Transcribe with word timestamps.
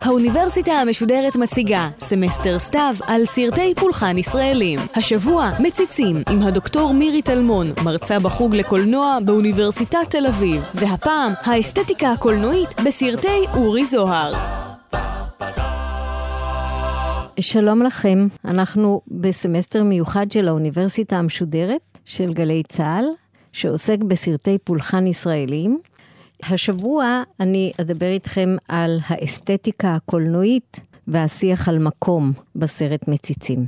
האוניברסיטה 0.00 0.72
המשודרת 0.72 1.36
מציגה 1.36 1.88
סמסטר 1.98 2.58
סתיו 2.58 2.94
על 3.06 3.24
סרטי 3.24 3.74
פולחן 3.74 4.18
ישראלים. 4.18 4.78
השבוע 4.94 5.50
מציצים 5.60 6.22
עם 6.30 6.42
הדוקטור 6.42 6.94
מירי 6.94 7.22
טלמון, 7.22 7.66
מרצה 7.84 8.18
בחוג 8.18 8.54
לקולנוע 8.54 9.18
באוניברסיטת 9.24 9.98
תל 10.10 10.26
אביב, 10.26 10.62
והפעם 10.74 11.32
האסתטיקה 11.42 12.12
הקולנועית 12.12 12.80
בסרטי 12.86 13.44
אורי 13.54 13.84
זוהר. 13.84 14.32
שלום 17.40 17.82
לכם, 17.82 18.28
אנחנו 18.44 19.00
בסמסטר 19.08 19.82
מיוחד 19.82 20.30
של 20.30 20.48
האוניברסיטה 20.48 21.16
המשודרת 21.16 21.95
של 22.06 22.32
גלי 22.32 22.62
צה"ל, 22.68 23.04
שעוסק 23.52 23.98
בסרטי 23.98 24.58
פולחן 24.64 25.06
ישראלים. 25.06 25.80
השבוע 26.42 27.22
אני 27.40 27.72
אדבר 27.80 28.06
איתכם 28.06 28.56
על 28.68 28.98
האסתטיקה 29.06 29.94
הקולנועית 29.94 30.80
והשיח 31.08 31.68
על 31.68 31.78
מקום 31.78 32.32
בסרט 32.56 33.08
מציצים. 33.08 33.66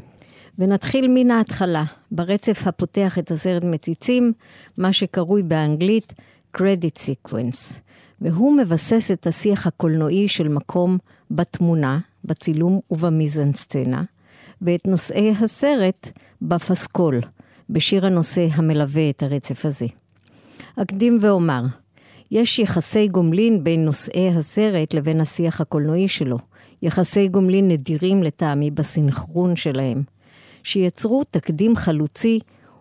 ונתחיל 0.59 1.09
מן 1.09 1.31
ההתחלה, 1.31 1.85
ברצף 2.13 2.67
הפותח 2.67 3.19
את 3.19 3.31
הסרט 3.31 3.65
מציצים, 3.65 4.33
מה 4.77 4.93
שקרוי 4.93 5.43
באנגלית 5.43 6.13
Credit 6.57 6.99
Sequence, 6.99 7.81
והוא 8.21 8.57
מבסס 8.57 9.11
את 9.11 9.27
השיח 9.27 9.67
הקולנועי 9.67 10.29
של 10.29 10.49
מקום 10.49 10.99
בתמונה, 11.31 11.99
בצילום 12.25 12.81
ובמיזנסצנה, 12.91 14.03
ואת 14.63 14.87
נושאי 14.87 15.35
הסרט 15.41 16.09
בפסקול, 16.43 17.21
בשיר 17.71 18.07
הנושא 18.07 18.47
המלווה 18.53 19.11
את 19.11 19.23
הרצף 19.23 19.67
הזה. 19.67 19.87
אקדים 20.77 21.19
ואומר, 21.21 21.63
יש 22.31 22.59
יחסי 22.59 23.09
גומלין 23.09 23.65
בין 23.65 23.85
נושאי 23.85 24.29
הסרט 24.29 24.95
לבין 24.95 25.21
השיח 25.21 25.61
הקולנועי 25.61 26.09
שלו, 26.09 26.39
יחסי 26.83 27.29
גומלין 27.29 27.69
נדירים 27.69 28.23
לטעמי 28.23 28.71
בסנכרון 28.71 29.57
שלהם, 29.57 30.03
שיצרו 30.63 31.25
תקדים 31.25 31.77
חלוצי 31.77 32.39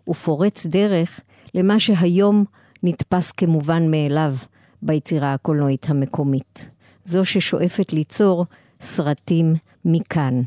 ופורץ 0.09 0.65
דרך 0.65 1.19
למה 1.53 1.79
שהיום 1.79 2.45
נתפס 2.83 3.31
כמובן 3.31 3.91
מאליו 3.91 4.33
ביצירה 4.81 5.33
הקולנועית 5.33 5.89
המקומית. 5.89 6.69
זו 7.03 7.25
ששואפת 7.25 7.93
ליצור 7.93 8.45
סרטים 8.81 9.55
מכאן. 9.85 10.41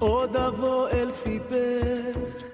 עוד 0.00 0.36
אבוא 0.36 0.88
אל 0.88 1.10
סיפר 1.12 2.12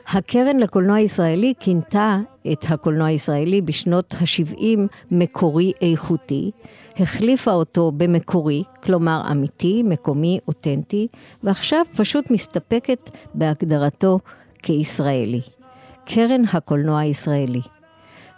הקרן 0.09 0.57
לקולנוע 0.57 1.01
ישראלי 1.01 1.55
כינתה 1.61 2.19
את 2.53 2.65
הקולנוע 2.69 3.07
הישראלי 3.07 3.61
בשנות 3.61 4.15
ה-70 4.15 4.79
מקורי 5.11 5.73
איכותי, 5.83 6.51
החליפה 6.97 7.53
אותו 7.53 7.93
במקורי, 7.97 8.63
כלומר 8.83 9.23
אמיתי, 9.31 9.83
מקומי, 9.83 10.39
אותנטי, 10.49 11.09
ועכשיו 11.43 11.81
פשוט 11.97 12.31
מסתפקת 12.31 13.11
בהגדרתו 13.35 14.19
כישראלי. 14.63 15.41
קרן 16.05 16.43
הקולנוע 16.53 17.01
הישראלי. 17.01 17.61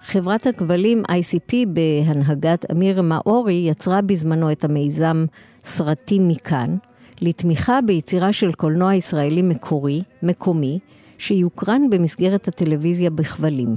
חברת 0.02 0.46
הכבלים 0.46 1.02
ICP 1.04 1.54
בהנהגת 1.68 2.70
אמיר 2.70 3.02
מאורי 3.02 3.66
יצרה 3.70 4.02
בזמנו 4.02 4.52
את 4.52 4.64
המיזם 4.64 5.24
סרטים 5.64 6.28
מכאן, 6.28 6.76
לתמיכה 7.20 7.80
ביצירה 7.86 8.32
של 8.32 8.52
קולנוע 8.52 8.94
ישראלי 8.94 9.42
מקורי, 9.42 10.00
מקומי, 10.22 10.78
שיוקרן 11.18 11.90
במסגרת 11.90 12.48
הטלוויזיה 12.48 13.10
בכבלים, 13.10 13.76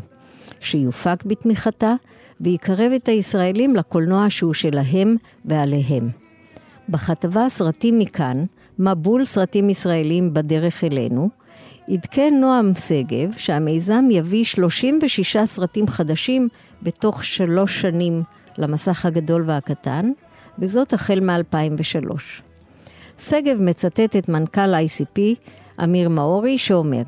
שיופק 0.59 1.23
בתמיכתה 1.25 1.93
ויקרב 2.41 2.91
את 2.95 3.07
הישראלים 3.07 3.75
לקולנוע 3.75 4.25
שהוא 4.29 4.53
שלהם 4.53 5.15
ועליהם. 5.45 6.09
בכתבה 6.89 7.49
סרטים 7.49 7.99
מכאן, 7.99 8.45
מבול 8.79 9.25
סרטים 9.25 9.69
ישראלים 9.69 10.33
בדרך 10.33 10.83
אלינו, 10.83 11.29
עדכן 11.89 12.33
נועם 12.41 12.71
שגב 12.87 13.33
שהמיזם 13.37 14.05
יביא 14.11 14.45
36 14.45 15.37
סרטים 15.45 15.87
חדשים 15.87 16.47
בתוך 16.83 17.23
שלוש 17.23 17.81
שנים 17.81 18.23
למסך 18.57 19.05
הגדול 19.05 19.43
והקטן, 19.47 20.11
וזאת 20.59 20.93
החל 20.93 21.19
מ-2003. 21.19 22.50
שגב 23.29 23.61
מצטט 23.61 24.15
את 24.15 24.29
מנכ"ל 24.29 24.75
ICP, 24.75 25.19
אמיר 25.83 26.09
מאורי, 26.09 26.57
שאומר, 26.57 27.01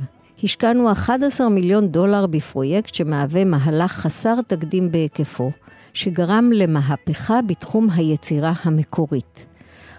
השקענו 0.43 0.91
11 0.91 1.49
מיליון 1.49 1.87
דולר 1.87 2.25
בפרויקט 2.25 2.93
שמהווה 2.93 3.45
מהלך 3.45 3.91
חסר 3.91 4.35
תקדים 4.47 4.91
בהיקפו, 4.91 5.51
שגרם 5.93 6.49
למהפכה 6.53 7.41
בתחום 7.41 7.89
היצירה 7.89 8.53
המקורית. 8.63 9.45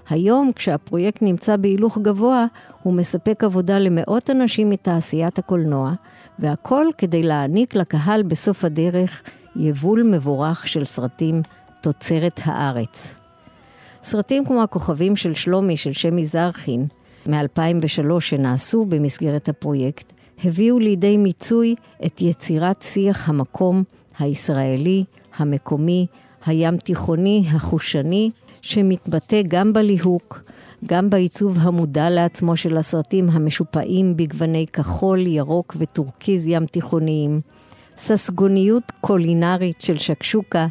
היום, 0.09 0.51
כשהפרויקט 0.57 1.23
נמצא 1.23 1.57
בהילוך 1.57 1.99
גבוה, 1.99 2.47
הוא 2.83 2.95
מספק 2.95 3.45
עבודה 3.45 3.79
למאות 3.79 4.31
אנשים 4.31 4.71
מתעשיית 4.71 5.39
הקולנוע, 5.39 5.93
והכל 6.39 6.87
כדי 6.99 7.23
להעניק 7.23 7.75
לקהל 7.75 8.23
בסוף 8.23 8.65
הדרך 8.65 9.23
יבול 9.57 10.03
מבורך 10.03 10.69
של 10.69 10.85
סרטים 10.85 11.43
תוצרת 11.83 12.41
הארץ. 12.45 13.24
סרטים 14.05 14.45
כמו 14.45 14.63
הכוכבים 14.63 15.17
של 15.17 15.35
שלומי 15.35 15.77
של 15.77 15.93
שמי 15.93 16.27
זרחין 16.27 16.87
מ-2003 17.27 18.21
שנעשו 18.21 18.85
במסגרת 18.85 19.49
הפרויקט, 19.49 20.13
הביאו 20.45 20.79
לידי 20.79 21.17
מיצוי 21.17 21.75
את 22.07 22.23
יצירת 22.23 22.83
שיח 22.83 23.29
המקום 23.29 23.85
הישראלי, 24.19 25.05
המקומי, 25.37 26.07
הים 26.47 26.77
תיכוני, 26.77 27.45
החושני, 27.53 28.31
שמתבטא 28.63 29.43
גם 29.49 29.73
בליהוק, 29.73 30.43
גם 30.87 31.11
בעיצוב 31.11 31.59
המודע 31.61 32.11
לעצמו 32.11 32.57
של 32.57 32.77
הסרטים 32.77 33.31
המשופעים 33.31 34.17
בגווני 34.17 34.67
כחול, 34.73 35.27
ירוק 35.27 35.77
וטורקיז 35.79 36.49
ים 36.49 36.67
תיכוניים, 36.67 37.41
ססגוניות 37.97 38.93
קולינרית 39.01 39.83
של 39.83 39.99
שקשוקה 39.99 40.67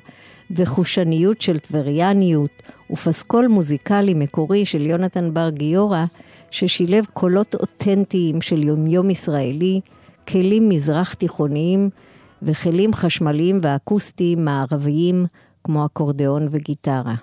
וחושניות 0.51 1.41
של 1.41 1.59
טבריאניות, 1.59 2.63
ופסקול 2.91 3.47
מוזיקלי 3.47 4.13
מקורי 4.13 4.65
של 4.65 4.81
יונתן 4.81 5.33
בר 5.33 5.49
גיורא, 5.49 6.05
ששילב 6.51 7.05
קולות 7.13 7.55
אותנטיים 7.55 8.41
של 8.41 8.63
יומיום 8.63 9.09
ישראלי, 9.09 9.81
כלים 10.27 10.69
מזרח 10.69 11.13
תיכוניים 11.13 11.89
וכלים 12.41 12.93
חשמליים 12.93 13.59
ואקוסטיים 13.63 14.45
מערביים 14.45 15.25
כמו 15.63 15.85
אקורדיאון 15.85 16.47
וגיטרה. 16.51 17.15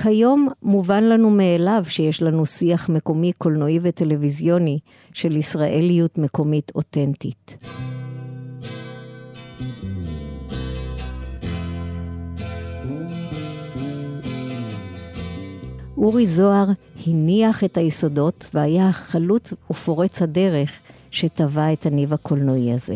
כיום 0.00 0.48
מובן 0.62 1.04
לנו 1.04 1.30
מאליו 1.30 1.84
שיש 1.88 2.22
לנו 2.22 2.46
שיח 2.46 2.88
מקומי 2.88 3.32
קולנועי 3.32 3.78
וטלוויזיוני 3.82 4.78
של 5.12 5.36
ישראליות 5.36 6.18
מקומית 6.18 6.72
אותנטית. 6.74 7.56
אורי 15.96 16.26
זוהר 16.26 16.66
הניח 17.06 17.64
את 17.64 17.76
היסודות 17.76 18.50
והיה 18.54 18.88
החלוץ 18.88 19.54
ופורץ 19.70 20.22
הדרך 20.22 20.72
שטבע 21.10 21.72
את 21.72 21.86
הניב 21.86 22.12
הקולנועי 22.12 22.72
הזה. 22.72 22.94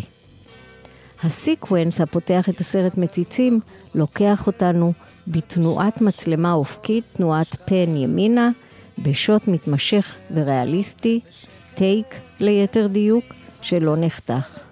הסיקוונס 1.22 2.00
הפותח 2.00 2.48
את 2.48 2.60
הסרט 2.60 2.96
מציצים 2.98 3.60
לוקח 3.94 4.46
אותנו 4.46 4.92
בתנועת 5.28 6.00
מצלמה 6.00 6.52
אופקית, 6.52 7.04
תנועת 7.12 7.56
פן 7.64 7.96
ימינה, 7.96 8.50
בשוט 8.98 9.48
מתמשך 9.48 10.14
וריאליסטי, 10.34 11.20
טייק 11.74 12.06
ליתר 12.40 12.86
דיוק, 12.86 13.24
שלא 13.60 13.96
נחתך. 13.96 14.67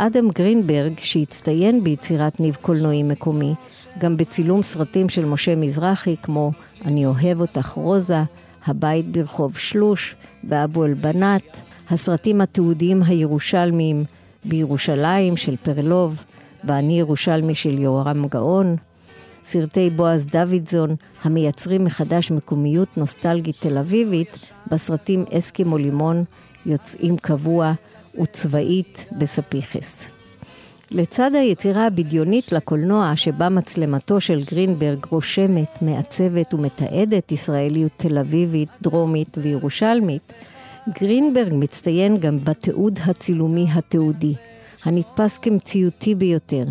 אדם 0.00 0.28
גרינברג, 0.30 0.92
שהצטיין 0.98 1.84
ביצירת 1.84 2.40
ניב 2.40 2.56
קולנועי 2.62 3.02
מקומי, 3.02 3.54
גם 3.98 4.16
בצילום 4.16 4.62
סרטים 4.62 5.08
של 5.08 5.24
משה 5.24 5.56
מזרחי, 5.56 6.16
כמו 6.22 6.52
"אני 6.84 7.06
אוהב 7.06 7.40
אותך 7.40 7.68
רוזה", 7.68 8.22
"הבית 8.66 9.12
ברחוב 9.12 9.58
שלוש" 9.58 10.16
ו"אבו 10.48 10.84
אל-בנאת", 10.84 11.56
הסרטים 11.90 12.40
התיעודיים 12.40 13.02
הירושלמיים 13.02 14.04
בירושלים 14.44 15.36
של 15.36 15.56
פרלוב, 15.56 16.22
ו"אני 16.64 16.98
ירושלמי" 16.98 17.54
של 17.54 17.78
יהורם 17.78 18.26
גאון, 18.28 18.76
סרטי 19.42 19.90
בועז 19.90 20.26
דוידזון 20.26 20.96
המייצרים 21.22 21.84
מחדש 21.84 22.30
מקומיות 22.30 22.88
נוסטלגית 22.96 23.56
תל 23.60 23.78
אביבית 23.78 24.38
בסרטים 24.70 25.24
אסקימו 25.32 25.78
לימון, 25.78 26.24
יוצאים 26.66 27.16
קבוע 27.16 27.72
וצבאית 28.22 29.06
בספיחס. 29.12 30.04
לצד 30.90 31.30
היצירה 31.34 31.86
הבדיונית 31.86 32.52
לקולנוע 32.52 33.12
שבה 33.16 33.48
מצלמתו 33.48 34.20
של 34.20 34.40
גרינברג 34.50 35.06
רושמת, 35.10 35.82
מעצבת 35.82 36.54
ומתעדת 36.54 37.32
ישראליות 37.32 37.92
תל 37.96 38.18
אביבית, 38.18 38.68
דרומית 38.82 39.38
וירושלמית, 39.38 40.32
גרינברג 41.00 41.52
מצטיין 41.52 42.18
גם 42.18 42.38
בתיעוד 42.44 42.98
הצילומי 43.04 43.66
התיעודי, 43.72 44.34
הנתפס 44.84 45.38
כמציאותי 45.38 46.14
ביותר, 46.14 46.64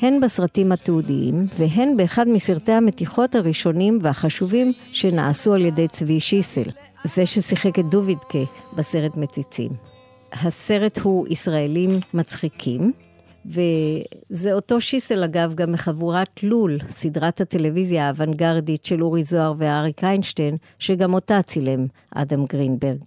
הן 0.00 0.20
בסרטים 0.20 0.72
התיעודיים 0.72 1.46
והן 1.58 1.96
באחד 1.96 2.28
מסרטי 2.28 2.72
המתיחות 2.72 3.34
הראשונים 3.34 3.98
והחשובים 4.02 4.72
שנעשו 4.92 5.54
על 5.54 5.64
ידי 5.64 5.88
צבי 5.88 6.20
שיסל, 6.20 6.70
זה 7.04 7.26
ששיחק 7.26 7.78
את 7.78 7.90
דובידקה 7.90 8.44
בסרט 8.76 9.16
מציצים. 9.16 9.89
הסרט 10.32 10.98
הוא 10.98 11.26
ישראלים 11.30 11.90
מצחיקים, 12.14 12.92
וזה 13.46 14.52
אותו 14.52 14.80
שיסל 14.80 15.24
אגב 15.24 15.54
גם 15.54 15.72
מחבורת 15.72 16.42
לול, 16.42 16.78
סדרת 16.88 17.40
הטלוויזיה 17.40 18.06
האוונגרדית 18.06 18.84
של 18.84 19.02
אורי 19.02 19.24
זוהר 19.24 19.54
ואריק 19.58 20.04
איינשטיין, 20.04 20.56
שגם 20.78 21.14
אותה 21.14 21.42
צילם 21.42 21.86
אדם 22.14 22.44
גרינברג. 22.46 23.00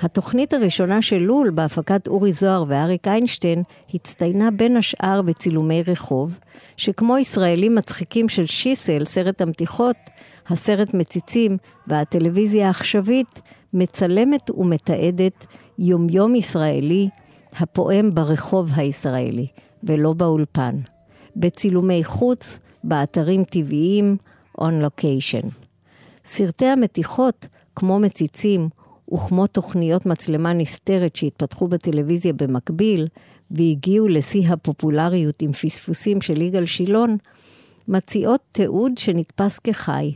התוכנית 0.00 0.52
הראשונה 0.52 1.02
של 1.02 1.18
לול 1.18 1.50
בהפקת 1.50 2.08
אורי 2.08 2.32
זוהר 2.32 2.64
ואריק 2.68 3.08
איינשטיין 3.08 3.62
הצטיינה 3.94 4.50
בין 4.50 4.76
השאר 4.76 5.22
בצילומי 5.22 5.82
רחוב, 5.82 6.38
שכמו 6.76 7.18
ישראלים 7.18 7.74
מצחיקים 7.74 8.28
של 8.28 8.46
שיסל, 8.46 9.04
סרט 9.04 9.40
המתיחות, 9.40 9.96
הסרט 10.48 10.94
מציצים 10.94 11.56
והטלוויזיה 11.86 12.66
העכשווית, 12.66 13.40
מצלמת 13.72 14.50
ומתעדת 14.50 15.46
יומיום 15.78 16.34
ישראלי 16.34 17.08
הפועם 17.56 18.14
ברחוב 18.14 18.70
הישראלי, 18.76 19.46
ולא 19.82 20.12
באולפן. 20.12 20.76
בצילומי 21.36 22.04
חוץ, 22.04 22.58
באתרים 22.84 23.44
טבעיים, 23.44 24.16
on 24.60 24.72
location. 24.82 25.46
סרטי 26.24 26.66
המתיחות, 26.66 27.46
כמו 27.76 27.98
מציצים, 27.98 28.68
וכמו 29.14 29.46
תוכניות 29.46 30.06
מצלמה 30.06 30.52
נסתרת 30.52 31.16
שהתפתחו 31.16 31.68
בטלוויזיה 31.68 32.32
במקביל, 32.32 33.08
והגיעו 33.50 34.08
לשיא 34.08 34.48
הפופולריות 34.48 35.42
עם 35.42 35.52
פספוסים 35.52 36.20
של 36.20 36.42
יגאל 36.42 36.66
שילון, 36.66 37.16
מציעות 37.88 38.40
תיעוד 38.52 38.98
שנתפס 38.98 39.58
כחי, 39.58 40.14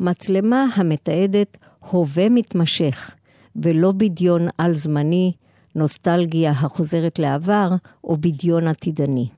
מצלמה 0.00 0.66
המתעדת 0.74 1.56
הווה 1.90 2.28
מתמשך, 2.28 3.10
ולא 3.56 3.92
בדיון 3.92 4.48
על-זמני, 4.58 5.32
נוסטלגיה 5.74 6.50
החוזרת 6.50 7.18
לעבר, 7.18 7.70
או 8.04 8.16
בדיון 8.16 8.68
עתידני. 8.68 9.28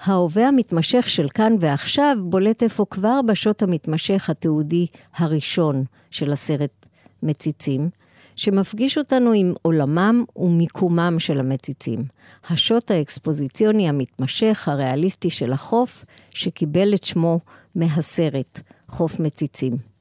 ההווה 0.00 0.48
המתמשך 0.48 1.10
של 1.10 1.28
כאן 1.28 1.52
ועכשיו 1.60 2.16
בולט 2.20 2.62
אפוא 2.62 2.86
כבר 2.90 3.20
בשוט 3.26 3.62
המתמשך 3.62 4.30
התיעודי 4.30 4.86
הראשון 5.16 5.84
של 6.10 6.32
הסרט 6.32 6.85
מציצים, 7.26 7.90
שמפגיש 8.36 8.98
אותנו 8.98 9.32
עם 9.32 9.54
עולמם 9.62 10.24
ומיקומם 10.36 11.16
של 11.18 11.40
המציצים. 11.40 12.04
השוט 12.48 12.90
האקספוזיציוני 12.90 13.88
המתמשך, 13.88 14.68
הריאליסטי 14.68 15.30
של 15.30 15.52
החוף, 15.52 16.04
שקיבל 16.30 16.94
את 16.94 17.04
שמו 17.04 17.40
מהסרט, 17.74 18.60
חוף 18.88 19.20
מציצים. 19.20 19.95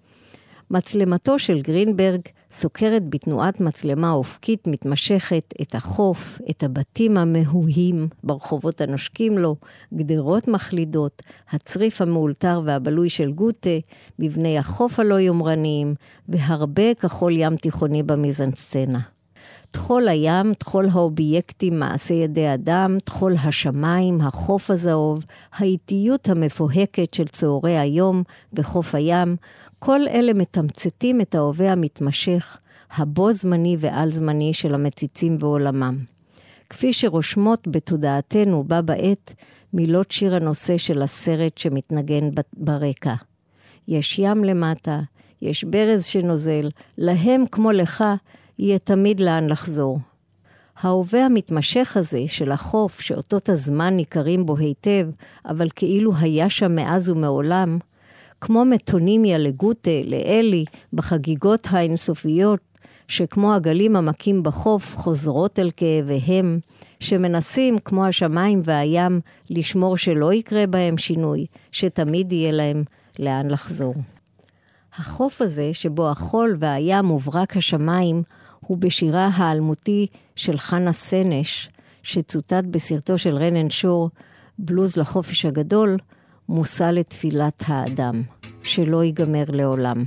מצלמתו 0.72 1.40
של 1.40 1.62
גרינברג 1.62 2.22
סוקרת 2.52 3.10
בתנועת 3.10 3.62
מצלמה 3.62 4.12
אופקית 4.12 4.68
מתמשכת 4.68 5.54
את 5.62 5.76
החוף, 5.76 6.40
את 6.50 6.64
הבתים 6.64 7.18
המהוהים 7.18 8.08
ברחובות 8.24 8.82
הנושקים 8.82 9.38
לו, 9.38 9.56
גדרות 9.94 10.48
מחלידות, 10.48 11.22
הצריף 11.50 12.02
המאולתר 12.02 12.62
והבלוי 12.66 13.10
של 13.10 13.32
גוטה, 13.32 13.70
מבני 14.20 14.58
החוף 14.58 15.00
הלא 15.00 15.16
יומרניים, 15.16 15.96
והרבה 16.30 16.94
כחול 16.94 17.34
ים 17.38 17.56
תיכוני 17.56 18.04
במזנסצנה. 18.04 19.00
טחול 19.76 20.08
הים, 20.08 20.54
טחול 20.54 20.88
האובייקטים, 20.92 21.80
מעשה 21.80 22.14
ידי 22.14 22.54
אדם, 22.54 22.98
טחול 23.04 23.34
השמיים, 23.44 24.22
החוף 24.22 24.72
הזהוב, 24.72 25.24
האיטיות 25.54 26.30
המפוהקת 26.30 27.14
של 27.14 27.28
צהרי 27.28 27.78
היום 27.78 28.24
וחוף 28.54 28.96
הים, 28.96 29.36
כל 29.80 30.07
אלה 30.07 30.33
מתמצתים 30.33 31.22
את 31.22 31.36
ההווה 31.36 31.72
המתמשך, 31.72 32.57
הבו 32.92 33.33
זמני 33.33 33.77
ועל 33.80 34.12
זמני 34.12 34.54
של 34.54 34.74
המציצים 34.74 35.38
ועולמם. 35.39 35.98
כפי 36.69 36.94
שרושמות 36.94 37.68
בתודעתנו 37.68 38.63
בה 38.63 38.81
בעת 38.81 39.33
מילות 39.74 40.12
שיר 40.12 40.36
הנושא 40.36 40.77
של 40.77 41.01
הסרט 41.01 41.57
שמתנגן 41.57 42.30
ברקע. 42.54 43.13
יש 43.88 44.19
ים 44.19 44.44
למטה, 44.44 45.00
יש 45.42 45.63
ברז 45.63 46.06
שנוזל, 46.06 46.69
להם 46.98 47.44
כמו 47.51 47.72
לך, 47.72 48.04
יהיה 48.60 48.80
תמיד 48.80 49.19
לאן 49.19 49.50
לחזור. 49.50 50.00
ההווה 50.77 51.25
המתמשך 51.25 51.98
הזה 51.98 52.22
של 52.27 52.51
החוף, 52.51 53.01
שאותות 53.01 53.50
הזמן 53.50 53.95
ניכרים 53.95 54.45
בו 54.45 54.57
היטב, 54.57 55.10
אבל 55.45 55.69
כאילו 55.75 56.12
היה 56.16 56.50
שם 56.50 56.75
מאז 56.75 57.10
ומעולם, 57.10 57.80
כמו 58.46 58.66
מטונימיה 58.66 59.38
לגוטה, 59.38 60.02
לאלי, 60.06 60.66
בחגיגות 60.94 61.68
האינסופיות, 61.72 62.60
שכמו 63.08 63.54
הגלים 63.54 63.96
המכים 63.96 64.44
בחוף 64.44 64.98
חוזרות 64.98 65.60
אל 65.60 65.72
כאביהם, 65.78 66.60
שמנסים, 67.00 67.78
כמו 67.80 68.06
השמיים 68.06 68.62
והים, 68.64 69.22
לשמור 69.50 69.98
שלא 69.98 70.34
יקרה 70.34 70.68
בהם 70.68 70.98
שינוי, 70.98 71.46
שתמיד 71.72 72.32
יהיה 72.32 72.52
להם 72.52 72.84
לאן 73.20 73.50
לחזור. 73.50 73.96
החוף 74.98 75.42
הזה, 75.42 75.70
שבו 75.74 76.10
החול 76.10 76.56
והים 76.60 77.12
וברק 77.12 77.58
השמיים, 77.58 78.24
הוא 78.60 78.78
בשירה 78.78 79.30
האלמותי 79.34 80.08
של 80.36 80.58
חנה 80.58 80.94
סנש, 80.94 81.70
שצוטט 82.04 82.64
בסרטו 82.72 83.18
של 83.18 83.36
רנן 83.36 83.70
שור, 83.70 84.10
בלוז 84.60 84.98
לחופש 84.98 85.46
הגדול, 85.46 85.98
מושא 86.50 86.84
לתפילת 86.84 87.64
האדם, 87.68 88.24
שלא 88.66 89.04
ייגמר 89.04 89.44
לעולם. 89.50 90.04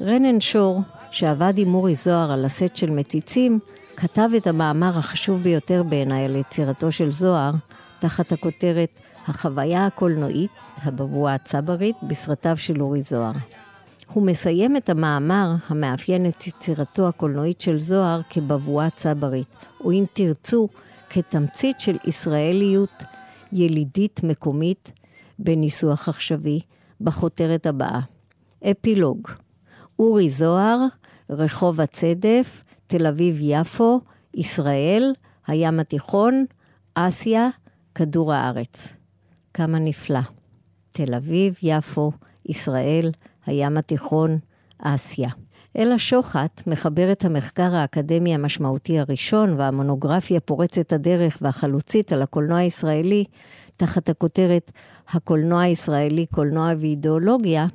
רנן 0.00 0.40
שור, 0.40 0.80
שעבד 1.10 1.54
עם 1.56 1.74
אורי 1.74 1.94
זוהר 1.94 2.32
על 2.32 2.44
הסט 2.44 2.76
של 2.76 2.90
מציצים, 2.90 3.58
כתב 3.96 4.28
את 4.36 4.46
המאמר 4.46 4.98
החשוב 4.98 5.42
ביותר 5.42 5.82
בעיניי 5.82 6.24
על 6.24 6.36
יצירתו 6.36 6.92
של 6.92 7.12
זוהר, 7.12 7.50
תחת 7.98 8.32
הכותרת 8.32 8.90
החוויה 9.28 9.86
הקולנועית, 9.86 10.50
הבבואה 10.82 11.34
הצברית, 11.34 11.96
בסרטיו 12.02 12.56
של 12.56 12.82
אורי 12.82 13.02
זוהר. 13.02 13.32
הוא 14.12 14.22
מסיים 14.22 14.76
את 14.76 14.88
המאמר 14.88 15.54
המאפיין 15.68 16.26
את 16.26 16.46
יצירתו 16.46 17.08
הקולנועית 17.08 17.60
של 17.60 17.78
זוהר 17.78 18.20
כבבואה 18.30 18.90
צברית, 18.90 19.56
או 19.84 19.92
אם 19.92 20.04
תרצו, 20.12 20.68
כתמצית 21.10 21.80
של 21.80 21.96
ישראליות 22.04 23.02
ילידית 23.52 24.20
מקומית 24.22 24.92
בניסוח 25.38 26.08
עכשווי, 26.08 26.60
בכותרת 27.00 27.66
הבאה. 27.66 28.00
אפילוג 28.70 29.28
אורי 29.98 30.30
זוהר, 30.30 30.78
רחוב 31.30 31.80
הצדף, 31.80 32.62
תל 32.86 33.06
אביב-יפו, 33.06 34.00
ישראל, 34.34 35.12
הים 35.46 35.80
התיכון, 35.80 36.44
אסיה, 36.94 37.48
כדור 37.94 38.32
הארץ. 38.32 38.88
כמה 39.54 39.78
נפלא. 39.78 40.20
תל 40.90 41.14
אביב, 41.14 41.58
יפו, 41.62 42.12
ישראל, 42.46 43.12
הים 43.46 43.76
התיכון, 43.76 44.38
אסיה. 44.78 45.28
אלה 45.76 45.98
שוחט, 45.98 46.62
מחברת 46.66 47.24
המחקר 47.24 47.74
האקדמי 47.74 48.34
המשמעותי 48.34 48.98
הראשון 48.98 49.54
והמונוגרפיה 49.60 50.40
פורצת 50.40 50.92
הדרך 50.92 51.38
והחלוצית 51.42 52.12
על 52.12 52.22
הקולנוע 52.22 52.58
הישראלי, 52.58 53.24
תחת 53.76 54.08
הכותרת 54.08 54.70
הקולנוע 55.10 55.62
הישראלי, 55.62 56.26
קולנוע 56.26 56.72
ואידיאולוגיה, 56.80 57.66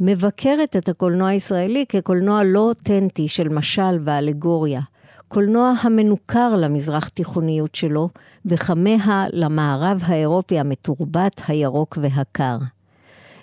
מבקרת 0.00 0.76
את 0.76 0.88
הקולנוע 0.88 1.28
הישראלי 1.28 1.84
כקולנוע 1.88 2.42
לא 2.44 2.60
אותנטי 2.60 3.28
של 3.28 3.48
משל 3.48 3.98
ואלגוריה, 4.04 4.80
קולנוע 5.28 5.72
המנוכר 5.82 6.56
למזרח 6.56 7.08
תיכוניות 7.08 7.74
שלו, 7.74 8.08
וכמיה 8.46 9.24
למערב 9.32 10.02
האירופי 10.06 10.58
המתורבת, 10.58 11.40
הירוק 11.48 11.98
והקר. 12.00 12.58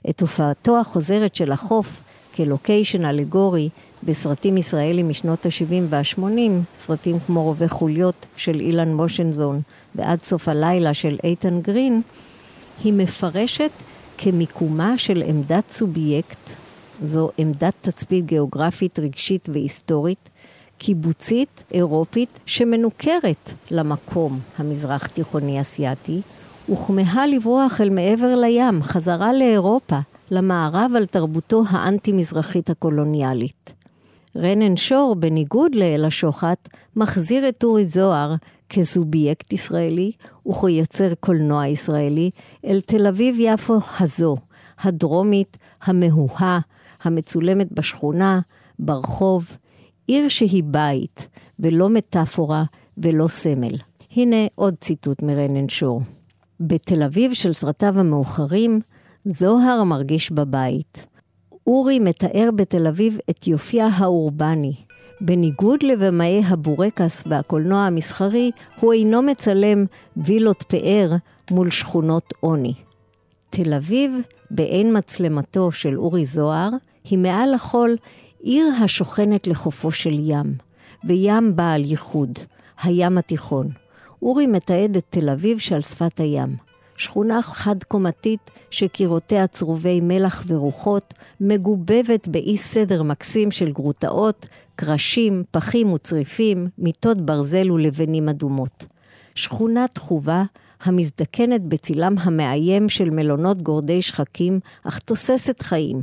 את 0.10 0.22
הופעתו 0.22 0.80
החוזרת 0.80 1.36
של 1.36 1.52
החוף 1.52 2.02
כלוקיישן 2.38 3.06
אלגורי 3.06 3.70
בסרטים 4.04 4.58
ישראלים 4.58 5.10
משנות 5.10 5.46
ה-70 5.46 5.74
וה-80, 5.90 6.22
סרטים 6.76 7.20
כמו 7.20 7.44
רובה 7.44 7.68
חוליות 7.68 8.26
של 8.36 8.60
אילן 8.60 8.94
מושנזון 8.94 9.62
ועד 9.96 10.24
סוף 10.24 10.48
הלילה 10.48 10.94
של 10.94 11.18
איתן 11.24 11.62
גרין, 11.62 12.02
היא 12.84 12.94
מפרשת 12.94 13.72
כמיקומה 14.18 14.98
של 14.98 15.24
עמדת 15.28 15.70
סובייקט. 15.70 16.50
זו 17.02 17.30
עמדת 17.38 17.74
תצפית 17.82 18.26
גיאוגרפית, 18.26 19.00
רגשית 19.00 19.50
והיסטורית, 19.50 20.30
קיבוצית, 20.78 21.64
אירופית, 21.72 22.30
שמנוכרת 22.46 23.52
למקום 23.72 24.40
המזרח 24.58 25.08
תיכוני 25.08 25.62
אסיאתי, 25.62 26.22
וכמהה 26.70 27.28
לברוח 27.28 27.82
אל 27.82 27.90
מעבר 27.90 28.36
לים, 28.36 28.84
חזרה 28.84 29.34
לאירופה, 29.34 30.00
למערב 30.32 30.92
על 30.96 31.06
תרבותו 31.06 31.64
האנטי-מזרחית 31.70 32.70
הקולוניאלית. 32.70 33.74
רנן 34.36 34.78
שור, 34.78 35.16
בניגוד 35.16 35.76
לאל 35.76 36.06
השוחט, 36.06 36.70
מחזיר 36.96 37.50
את 37.50 37.64
אורי 37.64 37.86
זוהר 37.86 38.36
כסובייקט 38.70 39.54
ישראלי 39.54 40.12
וכיוצר 40.48 41.14
קולנוע 41.20 41.68
ישראלי 41.68 42.30
אל 42.66 42.82
תל 42.82 43.08
אביב-יפו 43.08 43.80
הזו, 44.00 44.38
הדרומית, 44.80 45.58
המהוהה, 45.82 46.60
המצולמת 47.04 47.72
בשכונה, 47.72 48.40
ברחוב, 48.80 49.58
עיר 50.08 50.30
שהיא 50.30 50.64
בית, 50.64 51.28
ולא 51.60 51.90
מטאפורה 51.90 52.64
ולא 52.98 53.28
סמל. 53.28 53.76
הנה 54.16 54.48
עוד 54.56 54.76
ציטוט 54.80 55.22
מרנן 55.22 55.70
שור. 55.70 56.02
בתל 56.60 57.04
אביב 57.04 57.34
של 57.34 57.54
סרטיו 57.54 58.00
המאוחרים, 58.00 58.80
זוהר 59.30 59.84
מרגיש 59.84 60.32
בבית. 60.32 61.08
אורי 61.68 62.00
מתאר 62.00 62.50
בתל 62.56 62.88
אביב 62.88 63.18
את 63.30 63.48
יופייה 63.48 63.88
האורבני. 63.88 64.74
בניגוד 65.22 65.84
לבמאי 65.84 66.44
הבורקס 66.48 67.24
והקולנוע 67.28 67.80
המסחרי, 67.80 68.52
הוא 68.80 68.94
אינו 68.94 69.22
מצלם 69.22 69.86
וילות 70.18 70.64
פאר 70.68 71.12
מול 71.52 71.70
שכונות 71.70 72.34
עוני. 72.40 72.74
תל 73.50 73.74
אביב, 73.74 74.18
בעין 74.52 74.98
מצלמתו 74.98 75.72
של 75.72 75.98
אורי 75.98 76.26
זוהר, 76.26 76.70
היא 77.04 77.20
מעל 77.20 77.56
לכל 77.56 77.96
עיר 78.40 78.68
השוכנת 78.84 79.48
לחופו 79.48 79.92
של 79.92 80.20
ים, 80.20 80.54
וים 81.08 81.56
בעל 81.56 81.86
ייחוד, 81.86 82.40
הים 82.84 83.18
התיכון. 83.18 83.70
אורי 84.22 84.48
מתעד 84.48 84.98
את 84.98 85.06
תל 85.10 85.30
אביב 85.30 85.58
שעל 85.58 85.82
שפת 85.82 86.20
הים. 86.20 86.67
שכונה 86.98 87.42
חד-קומתית 87.42 88.52
שקירותיה 88.72 89.48
צרובי 89.48 90.00
מלח 90.02 90.44
ורוחות, 90.48 91.14
מגובבת 91.42 92.28
באי 92.28 92.58
סדר 92.58 93.04
מקסים 93.04 93.52
של 93.52 93.72
גרוטאות, 93.72 94.46
קרשים, 94.76 95.44
פחים 95.52 95.94
וצריפים, 95.94 96.68
מיטות 96.78 97.22
ברזל 97.22 97.72
ולבנים 97.72 98.30
אדומות. 98.30 98.86
שכונה 99.36 99.86
תחובה 99.88 100.44
המזדקנת 100.84 101.62
בצילם 101.62 102.16
המאיים 102.20 102.90
של 102.90 103.10
מלונות 103.10 103.62
גורדי 103.62 104.02
שחקים, 104.02 104.60
אך 104.84 105.00
תוססת 105.00 105.62
חיים. 105.62 106.02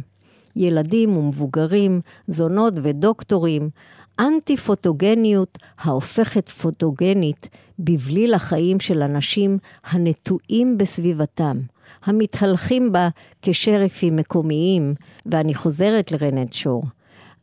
ילדים 0.57 1.17
ומבוגרים, 1.17 2.01
זונות 2.29 2.75
ודוקטורים, 2.83 3.71
אנטי-פוטוגניות 4.19 5.59
ההופכת 5.79 6.49
פוטוגנית 6.49 7.49
בבליל 7.79 8.35
החיים 8.35 8.81
של 8.81 9.03
אנשים 9.03 9.59
הנטועים 9.85 10.79
בסביבתם, 10.79 11.61
המתהלכים 12.05 12.93
בה 12.93 13.09
כשרפים 13.43 14.17
מקומיים, 14.17 14.95
ואני 15.27 15.55
חוזרת 15.55 16.13
לרנד 16.13 16.53
שור. 16.53 16.85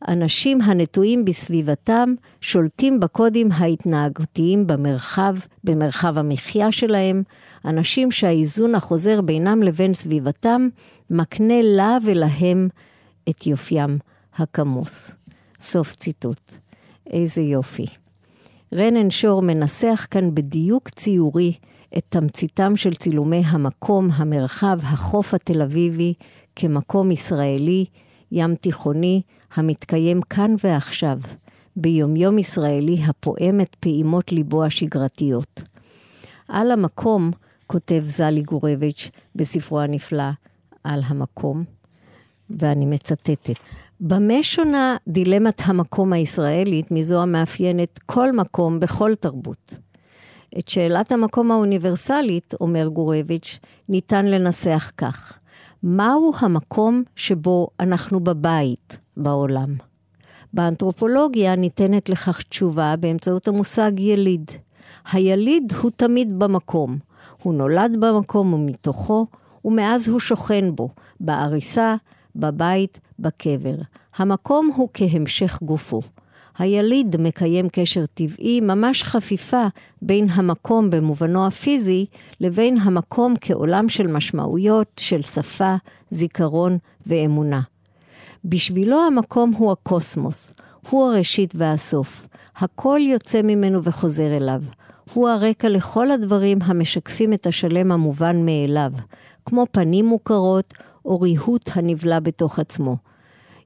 אנשים 0.08 0.60
הנטועים 0.60 1.24
בסביבתם 1.24 2.14
שולטים 2.40 3.00
בקודים 3.00 3.52
ההתנהגותיים 3.52 4.66
במרחב, 4.66 5.36
במרחב 5.64 6.18
המחיה 6.18 6.72
שלהם, 6.72 7.22
אנשים 7.64 8.10
שהאיזון 8.10 8.74
החוזר 8.74 9.20
בינם 9.20 9.62
לבין 9.62 9.94
סביבתם 9.94 10.68
מקנה 11.10 11.62
לה 11.62 11.98
ולהם 12.04 12.68
את 13.28 13.46
יופיים 13.46 13.98
הכמוס. 14.36 15.12
סוף 15.60 15.94
ציטוט. 15.94 16.61
איזה 17.10 17.42
יופי. 17.42 17.86
רנן 18.74 19.10
שור 19.10 19.42
מנסח 19.42 20.06
כאן 20.10 20.34
בדיוק 20.34 20.88
ציורי 20.88 21.52
את 21.98 22.04
תמציתם 22.08 22.76
של 22.76 22.94
צילומי 22.94 23.42
המקום, 23.46 24.08
המרחב, 24.12 24.78
החוף 24.82 25.34
התל 25.34 25.62
אביבי, 25.62 26.14
כמקום 26.56 27.10
ישראלי, 27.10 27.84
ים 28.32 28.54
תיכוני, 28.54 29.22
המתקיים 29.54 30.22
כאן 30.22 30.54
ועכשיו, 30.64 31.18
ביומיום 31.76 32.38
ישראלי 32.38 32.98
הפועם 33.06 33.60
את 33.60 33.76
פעימות 33.80 34.32
ליבו 34.32 34.64
השגרתיות. 34.64 35.62
על 36.48 36.70
המקום, 36.70 37.30
כותב 37.66 38.02
זלי 38.04 38.42
גורביץ' 38.42 39.10
בספרו 39.34 39.80
הנפלא 39.80 40.30
על 40.84 41.00
המקום, 41.06 41.64
ואני 42.50 42.86
מצטטת: 42.86 43.50
במה 44.04 44.42
שונה 44.42 44.96
דילמת 45.08 45.62
המקום 45.64 46.12
הישראלית 46.12 46.90
מזו 46.90 47.22
המאפיינת 47.22 47.98
כל 48.06 48.32
מקום 48.32 48.80
בכל 48.80 49.14
תרבות? 49.14 49.74
את 50.58 50.68
שאלת 50.68 51.12
המקום 51.12 51.50
האוניברסלית, 51.50 52.54
אומר 52.60 52.88
גורביץ', 52.88 53.58
ניתן 53.88 54.26
לנסח 54.26 54.92
כך: 54.96 55.38
מהו 55.82 56.32
המקום 56.38 57.02
שבו 57.16 57.68
אנחנו 57.80 58.20
בבית 58.20 58.96
בעולם? 59.16 59.74
באנתרופולוגיה 60.54 61.56
ניתנת 61.56 62.08
לכך 62.08 62.42
תשובה 62.42 62.94
באמצעות 62.96 63.48
המושג 63.48 64.00
יליד. 64.00 64.50
היליד 65.12 65.72
הוא 65.82 65.90
תמיד 65.96 66.38
במקום. 66.38 66.98
הוא 67.42 67.54
נולד 67.54 67.96
במקום 68.00 68.52
ומתוכו, 68.54 69.26
ומאז 69.64 70.08
הוא 70.08 70.20
שוכן 70.20 70.74
בו, 70.74 70.88
בעריסה, 71.20 71.96
בבית, 72.36 73.00
בקבר. 73.18 73.74
המקום 74.16 74.70
הוא 74.76 74.88
כהמשך 74.94 75.58
גופו. 75.62 76.00
היליד 76.58 77.16
מקיים 77.20 77.68
קשר 77.72 78.06
טבעי, 78.06 78.60
ממש 78.60 79.02
חפיפה 79.02 79.66
בין 80.02 80.26
המקום 80.30 80.90
במובנו 80.90 81.46
הפיזי, 81.46 82.06
לבין 82.40 82.78
המקום 82.80 83.34
כעולם 83.40 83.88
של 83.88 84.06
משמעויות, 84.06 84.86
של 84.96 85.22
שפה, 85.22 85.74
זיכרון 86.10 86.78
ואמונה. 87.06 87.60
בשבילו 88.44 89.06
המקום 89.06 89.52
הוא 89.56 89.72
הקוסמוס, 89.72 90.52
הוא 90.90 91.06
הראשית 91.06 91.52
והסוף. 91.56 92.26
הכל 92.56 93.00
יוצא 93.02 93.42
ממנו 93.42 93.84
וחוזר 93.84 94.36
אליו. 94.36 94.62
הוא 95.14 95.28
הרקע 95.28 95.68
לכל 95.68 96.10
הדברים 96.10 96.58
המשקפים 96.62 97.32
את 97.32 97.46
השלם 97.46 97.92
המובן 97.92 98.44
מאליו, 98.46 98.92
כמו 99.46 99.66
פנים 99.72 100.06
מוכרות 100.06 100.74
או 101.04 101.20
ריהוט 101.20 101.70
הנבלע 101.74 102.20
בתוך 102.20 102.58
עצמו. 102.58 102.96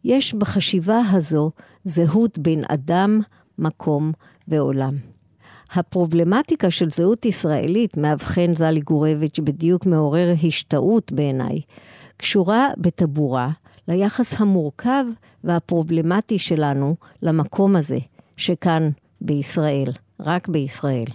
יש 0.05 0.35
בחשיבה 0.35 1.01
הזו 1.11 1.51
זהות 1.85 2.39
בין 2.39 2.65
אדם, 2.69 3.21
מקום 3.59 4.13
ועולם. 4.49 4.97
הפרובלמטיקה 5.75 6.71
של 6.71 6.91
זהות 6.91 7.25
ישראלית, 7.25 7.97
מאבחן 7.97 8.55
זלי 8.55 8.81
גורביץ' 8.81 9.39
בדיוק 9.39 9.87
מעורר 9.87 10.35
השתאות 10.47 11.13
בעיניי, 11.13 11.61
קשורה 12.17 12.69
בטבורה 12.79 13.51
ליחס 13.89 14.41
המורכב 14.41 15.05
והפרובלמטי 15.45 16.39
שלנו 16.39 16.97
למקום 17.23 17.77
הזה, 17.77 17.99
שכאן 18.37 18.91
בישראל, 19.21 19.93
רק 20.21 20.49
בישראל. 20.49 21.07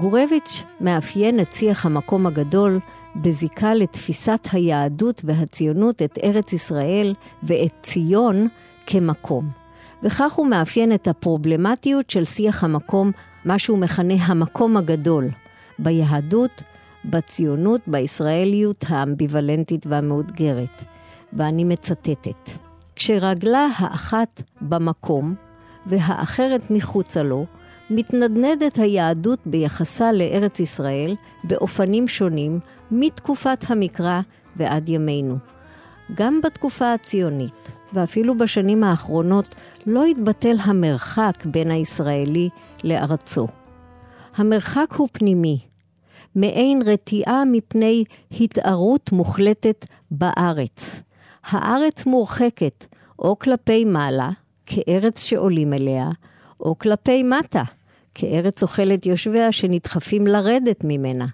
גורביץ' 0.00 0.62
מאפיין 0.80 1.40
את 1.40 1.52
שיח 1.52 1.86
המקום 1.86 2.26
הגדול 2.26 2.80
בזיקה 3.22 3.74
לתפיסת 3.74 4.48
היהדות 4.52 5.22
והציונות 5.24 6.02
את 6.02 6.18
ארץ 6.24 6.52
ישראל 6.52 7.14
ואת 7.42 7.72
ציון 7.82 8.48
כמקום. 8.86 9.50
וכך 10.02 10.32
הוא 10.32 10.46
מאפיין 10.46 10.92
את 10.92 11.08
הפרובלמטיות 11.08 12.10
של 12.10 12.24
שיח 12.24 12.64
המקום, 12.64 13.10
מה 13.44 13.58
שהוא 13.58 13.78
מכנה 13.78 14.14
המקום 14.14 14.76
הגדול, 14.76 15.28
ביהדות, 15.78 16.50
בציונות, 17.04 17.80
בישראליות 17.86 18.84
האמביוולנטית 18.88 19.86
והמאותגרת. 19.86 20.84
ואני 21.32 21.64
מצטטת: 21.64 22.50
כשרגלה 22.96 23.68
האחת 23.76 24.42
במקום 24.60 25.34
והאחרת 25.86 26.70
מחוצה 26.70 27.22
לו, 27.22 27.46
מתנדנדת 27.90 28.78
היהדות 28.78 29.38
ביחסה 29.46 30.12
לארץ 30.12 30.60
ישראל 30.60 31.14
באופנים 31.44 32.08
שונים 32.08 32.60
מתקופת 32.90 33.58
המקרא 33.68 34.20
ועד 34.56 34.88
ימינו. 34.88 35.36
גם 36.14 36.40
בתקופה 36.44 36.92
הציונית, 36.92 37.70
ואפילו 37.92 38.38
בשנים 38.38 38.84
האחרונות, 38.84 39.54
לא 39.86 40.04
התבטל 40.04 40.56
המרחק 40.62 41.44
בין 41.44 41.70
הישראלי 41.70 42.48
לארצו. 42.84 43.46
המרחק 44.36 44.94
הוא 44.96 45.08
פנימי, 45.12 45.58
מעין 46.34 46.82
רתיעה 46.86 47.44
מפני 47.44 48.04
התערות 48.40 49.12
מוחלטת 49.12 49.86
בארץ. 50.10 51.00
הארץ 51.44 52.06
מורחקת 52.06 52.84
או 53.18 53.38
כלפי 53.38 53.84
מעלה, 53.84 54.30
כארץ 54.66 55.22
שעולים 55.22 55.72
אליה, 55.72 56.10
או 56.60 56.78
כלפי 56.78 57.22
מטה, 57.22 57.62
כארץ 58.14 58.62
אוכלת 58.62 59.06
יושביה 59.06 59.52
שנדחפים 59.52 60.26
לרדת 60.26 60.84
ממנה. 60.84 61.26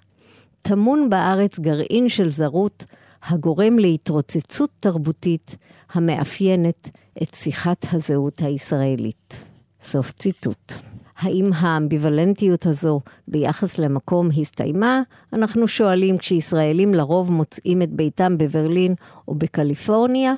טמון 0.61 1.09
בארץ 1.09 1.59
גרעין 1.59 2.09
של 2.09 2.31
זרות 2.31 2.83
הגורם 3.23 3.79
להתרוצצות 3.79 4.69
תרבותית 4.79 5.55
המאפיינת 5.93 6.89
את 7.23 7.33
שיחת 7.35 7.85
הזהות 7.91 8.41
הישראלית. 8.41 9.33
סוף 9.81 10.11
ציטוט. 10.11 10.73
האם 11.17 11.49
האמביוולנטיות 11.55 12.65
הזו 12.65 13.01
ביחס 13.27 13.77
למקום 13.77 14.29
הסתיימה? 14.37 15.01
אנחנו 15.33 15.67
שואלים 15.67 16.17
כשישראלים 16.17 16.93
לרוב 16.93 17.31
מוצאים 17.31 17.81
את 17.81 17.89
ביתם 17.89 18.37
בברלין 18.37 18.95
או 19.27 19.35
בקליפורניה, 19.35 20.33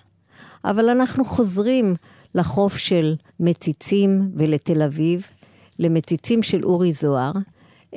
אבל 0.65 0.89
אנחנו 0.89 1.25
חוזרים 1.25 1.95
לחוף 2.35 2.77
של 2.77 3.15
מציצים 3.39 4.31
ולתל 4.35 4.81
אביב, 4.81 5.27
למציצים 5.79 6.43
של 6.43 6.65
אורי 6.65 6.91
זוהר. 6.91 7.31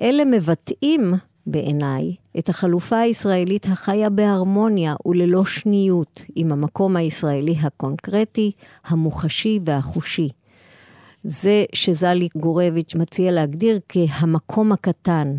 אלה 0.02 0.24
מבטאים 0.24 1.14
בעיניי 1.46 2.14
את 2.38 2.48
החלופה 2.48 2.98
הישראלית 2.98 3.66
החיה 3.66 4.10
בהרמוניה 4.10 4.94
וללא 5.06 5.44
שניות 5.44 6.22
עם 6.34 6.52
המקום 6.52 6.96
הישראלי 6.96 7.54
הקונקרטי, 7.62 8.52
המוחשי 8.86 9.60
והחושי. 9.64 10.28
זה 11.22 11.64
שזלי 11.72 12.28
גורביץ' 12.36 12.94
מציע 12.94 13.32
להגדיר 13.32 13.80
כהמקום 13.88 14.72
הקטן, 14.72 15.36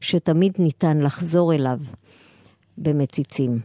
שתמיד 0.00 0.52
ניתן 0.58 1.00
לחזור 1.00 1.54
אליו 1.54 1.78
במציצים. 2.78 3.58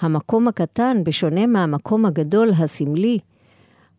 המקום 0.00 0.48
הקטן, 0.48 1.04
בשונה 1.04 1.46
מהמקום 1.46 2.06
הגדול 2.06 2.50
הסמלי, 2.58 3.18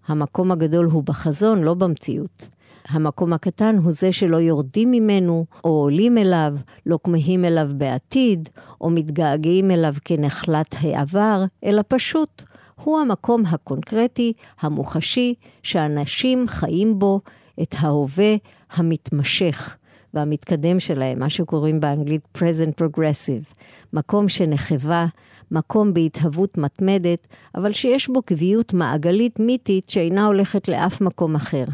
המקום 0.10 0.52
הגדול 0.52 0.86
הוא 0.86 1.04
בחזון, 1.04 1.64
לא 1.64 1.74
במציאות. 1.74 2.48
המקום 2.90 3.34
הקטן 3.34 3.78
הוא 3.84 3.92
זה 3.92 4.12
שלא 4.12 4.38
יורדים 4.38 4.92
ממנו, 4.92 5.46
או 5.64 5.70
עולים 5.70 6.18
אליו, 6.18 6.54
לא 6.86 6.98
כמהים 7.04 7.46
אליו 7.46 7.70
בעתיד, 7.78 8.50
או 8.82 8.90
מתגעגעים 8.90 9.72
אליו 9.72 9.94
כנחלת 10.06 10.76
העבר, 10.82 11.44
אלא 11.66 11.82
פשוט 11.88 12.42
הוא 12.84 13.00
המקום 13.00 13.44
הקונקרטי, 13.46 14.34
המוחשי, 14.62 15.34
שאנשים 15.64 16.48
חיים 16.48 17.00
בו 17.00 17.22
את 17.62 17.76
ההווה 17.80 18.36
המתמשך 18.72 19.76
והמתקדם 20.14 20.80
שלהם, 20.80 21.20
מה 21.20 21.30
שקוראים 21.30 21.80
באנגלית 21.80 22.22
present 22.38 22.84
progressive. 22.84 23.54
מקום 23.94 24.30
שנחבה, 24.30 25.06
מקום 25.52 25.94
בהתהוות 25.94 26.58
מתמדת, 26.58 27.28
אבל 27.56 27.74
שיש 27.74 28.08
בו 28.08 28.22
קביעות 28.22 28.74
מעגלית 28.74 29.40
מיתית 29.40 29.90
שאינה 29.90 30.26
הולכת 30.26 30.68
לאף 30.68 31.02
מקום 31.02 31.36
אחר. 31.36 31.66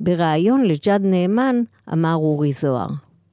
בריאיון 0.00 0.64
לג'אד 0.64 1.02
נאמן 1.04 1.56
אמר 1.92 2.14
אורי 2.14 2.52
זוהר, 2.52 2.88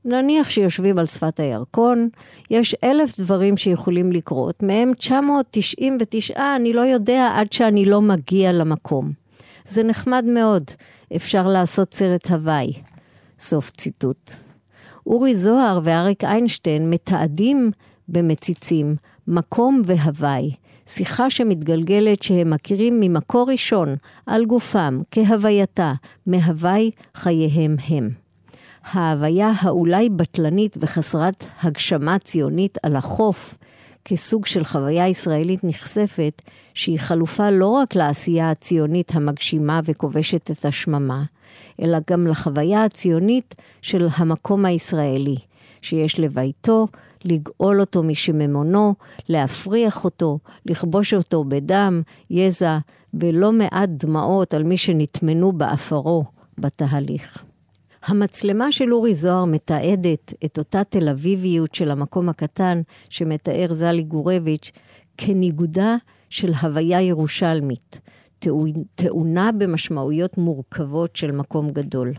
נניח 0.05 0.49
שיושבים 0.49 0.99
על 0.99 1.05
שפת 1.05 1.39
הירקון, 1.39 2.09
יש 2.51 2.75
אלף 2.83 3.19
דברים 3.19 3.57
שיכולים 3.57 4.11
לקרות, 4.11 4.63
מהם 4.63 4.91
999 4.97 6.55
אני 6.55 6.73
לא 6.73 6.81
יודע 6.81 7.31
עד 7.35 7.53
שאני 7.53 7.85
לא 7.85 8.01
מגיע 8.01 8.51
למקום. 8.51 9.11
זה 9.65 9.83
נחמד 9.83 10.25
מאוד, 10.27 10.63
אפשר 11.15 11.47
לעשות 11.47 11.93
סרט 11.93 12.27
הוואי. 12.27 12.73
סוף 13.39 13.71
ציטוט. 13.71 14.31
אורי 15.07 15.35
זוהר 15.35 15.79
ואריק 15.83 16.23
איינשטיין 16.23 16.89
מתעדים 16.89 17.71
במציצים 18.07 18.95
מקום 19.27 19.81
והוואי, 19.85 20.51
שיחה 20.87 21.29
שמתגלגלת 21.29 22.23
שהם 22.23 22.49
מכירים 22.49 22.99
ממקור 22.99 23.51
ראשון, 23.51 23.95
על 24.25 24.45
גופם, 24.45 25.01
כהווייתה, 25.11 25.93
מהווי 26.27 26.91
חייהם 27.15 27.75
הם. 27.87 28.09
ההוויה 28.83 29.51
האולי 29.61 30.09
בטלנית 30.09 30.77
וחסרת 30.79 31.45
הגשמה 31.61 32.19
ציונית 32.19 32.77
על 32.83 32.95
החוף, 32.95 33.57
כסוג 34.05 34.45
של 34.45 34.63
חוויה 34.63 35.07
ישראלית 35.07 35.63
נכספת, 35.63 36.41
שהיא 36.73 36.99
חלופה 36.99 37.49
לא 37.49 37.67
רק 37.67 37.95
לעשייה 37.95 38.51
הציונית 38.51 39.15
המגשימה 39.15 39.79
וכובשת 39.83 40.51
את 40.51 40.65
השממה, 40.65 41.23
אלא 41.81 41.97
גם 42.09 42.27
לחוויה 42.27 42.83
הציונית 42.83 43.55
של 43.81 44.07
המקום 44.17 44.65
הישראלי, 44.65 45.35
שיש 45.81 46.19
לביתו, 46.19 46.87
לגאול 47.25 47.79
אותו 47.79 48.03
משממונו, 48.03 48.95
להפריח 49.29 50.03
אותו, 50.03 50.39
לכבוש 50.65 51.13
אותו 51.13 51.43
בדם, 51.43 52.01
יזע 52.29 52.77
ולא 53.13 53.51
מעט 53.51 53.89
דמעות 53.89 54.53
על 54.53 54.63
מי 54.63 54.77
שנטמנו 54.77 55.51
באפרו 55.51 56.23
בתהליך. 56.57 57.43
המצלמה 58.03 58.71
של 58.71 58.93
אורי 58.93 59.15
זוהר 59.15 59.45
מתעדת 59.45 60.33
את 60.45 60.57
אותה 60.57 60.83
תל 60.83 61.09
אביביות 61.09 61.75
של 61.75 61.91
המקום 61.91 62.29
הקטן 62.29 62.81
שמתאר 63.09 63.73
זלי 63.73 64.03
גורביץ' 64.03 64.71
כניגודה 65.17 65.95
של 66.29 66.53
הוויה 66.61 67.01
ירושלמית, 67.01 67.99
טעונה 68.95 69.51
במשמעויות 69.57 70.37
מורכבות 70.37 71.15
של 71.15 71.31
מקום 71.31 71.71
גדול. 71.71 72.13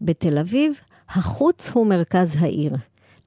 בתל 0.00 0.38
אביב, 0.38 0.80
החוץ 1.08 1.70
הוא 1.70 1.86
מרכז 1.86 2.36
העיר. 2.38 2.72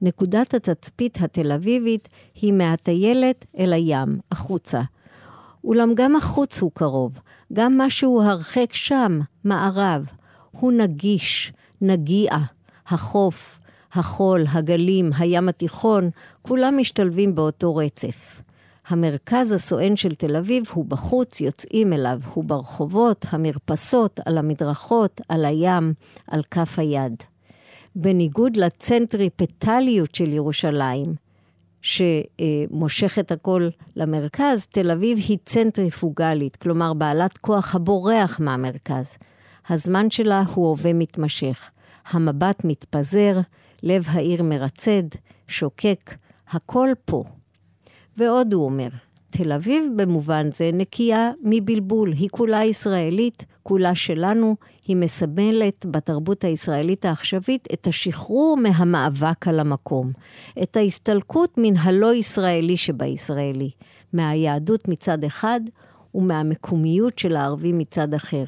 נקודת 0.02 0.54
התצפית 0.54 1.18
התל 1.20 1.52
אביבית 1.52 2.08
היא 2.34 2.52
מהטיילת 2.52 3.46
אל 3.58 3.72
הים, 3.72 4.18
החוצה. 4.30 4.80
אולם 5.64 5.94
גם 5.94 6.16
החוץ 6.16 6.60
הוא 6.60 6.70
קרוב, 6.74 7.18
גם 7.52 7.78
משהו 7.78 8.22
הרחק 8.22 8.74
שם, 8.74 9.20
מערב. 9.44 10.06
הוא 10.50 10.72
נגיש, 10.72 11.52
נגיעה, 11.80 12.44
החוף, 12.86 13.58
החול, 13.92 14.44
הגלים, 14.52 15.10
הים 15.18 15.48
התיכון, 15.48 16.10
כולם 16.42 16.78
משתלבים 16.78 17.34
באותו 17.34 17.76
רצף. 17.76 18.42
המרכז 18.88 19.52
הסואן 19.52 19.96
של 19.96 20.14
תל 20.14 20.36
אביב 20.36 20.64
הוא 20.72 20.84
בחוץ, 20.84 21.40
יוצאים 21.40 21.92
אליו, 21.92 22.20
הוא 22.34 22.44
ברחובות, 22.44 23.26
המרפסות, 23.30 24.20
על 24.26 24.38
המדרכות, 24.38 25.20
על 25.28 25.44
הים, 25.44 25.94
על 26.28 26.42
כף 26.50 26.78
היד. 26.78 27.22
בניגוד 27.96 28.56
לצנטריפטליות 28.56 30.14
של 30.14 30.32
ירושלים, 30.32 31.14
שמושכת 31.82 33.32
הכל 33.32 33.68
למרכז, 33.96 34.66
תל 34.66 34.90
אביב 34.90 35.18
היא 35.18 35.38
צנטריפוגלית, 35.44 36.56
כלומר 36.56 36.92
בעלת 36.92 37.38
כוח 37.38 37.74
הבורח 37.74 38.40
מהמרכז. 38.40 39.16
הזמן 39.68 40.10
שלה 40.10 40.42
הוא 40.54 40.68
הווה 40.68 40.92
מתמשך. 40.92 41.70
המבט 42.10 42.64
מתפזר, 42.64 43.40
לב 43.82 44.04
העיר 44.08 44.42
מרצד, 44.42 45.02
שוקק, 45.48 46.14
הכל 46.50 46.88
פה. 47.04 47.24
ועוד 48.16 48.52
הוא 48.52 48.64
אומר, 48.64 48.88
תל 49.36 49.52
אביב 49.52 49.84
במובן 49.96 50.50
זה 50.50 50.70
נקייה 50.72 51.30
מבלבול, 51.42 52.12
היא 52.12 52.28
כולה 52.28 52.64
ישראלית, 52.64 53.44
כולה 53.62 53.94
שלנו, 53.94 54.56
היא 54.86 54.96
מסמלת 54.96 55.86
בתרבות 55.86 56.44
הישראלית 56.44 57.04
העכשווית 57.04 57.68
את 57.72 57.86
השחרור 57.86 58.56
מהמאבק 58.56 59.48
על 59.48 59.60
המקום, 59.60 60.12
את 60.62 60.76
ההסתלקות 60.76 61.54
מן 61.58 61.76
הלא 61.76 62.14
ישראלי 62.14 62.76
שבישראלי, 62.76 63.70
מהיהדות 64.12 64.88
מצד 64.88 65.24
אחד 65.24 65.60
ומהמקומיות 66.14 67.18
של 67.18 67.36
הערבים 67.36 67.78
מצד 67.78 68.14
אחר. 68.14 68.44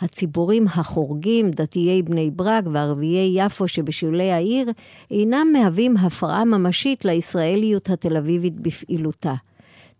הציבורים 0.00 0.66
החורגים, 0.66 1.50
דתיי 1.50 2.02
בני 2.02 2.30
ברק 2.30 2.64
וערביי 2.72 3.30
יפו 3.34 3.68
שבשולי 3.68 4.30
העיר, 4.30 4.70
אינם 5.10 5.46
מהווים 5.52 5.96
הפרעה 5.96 6.44
ממשית 6.44 7.04
לישראליות 7.04 7.90
התל 7.90 8.16
אביבית 8.16 8.60
בפעילותה. 8.60 9.34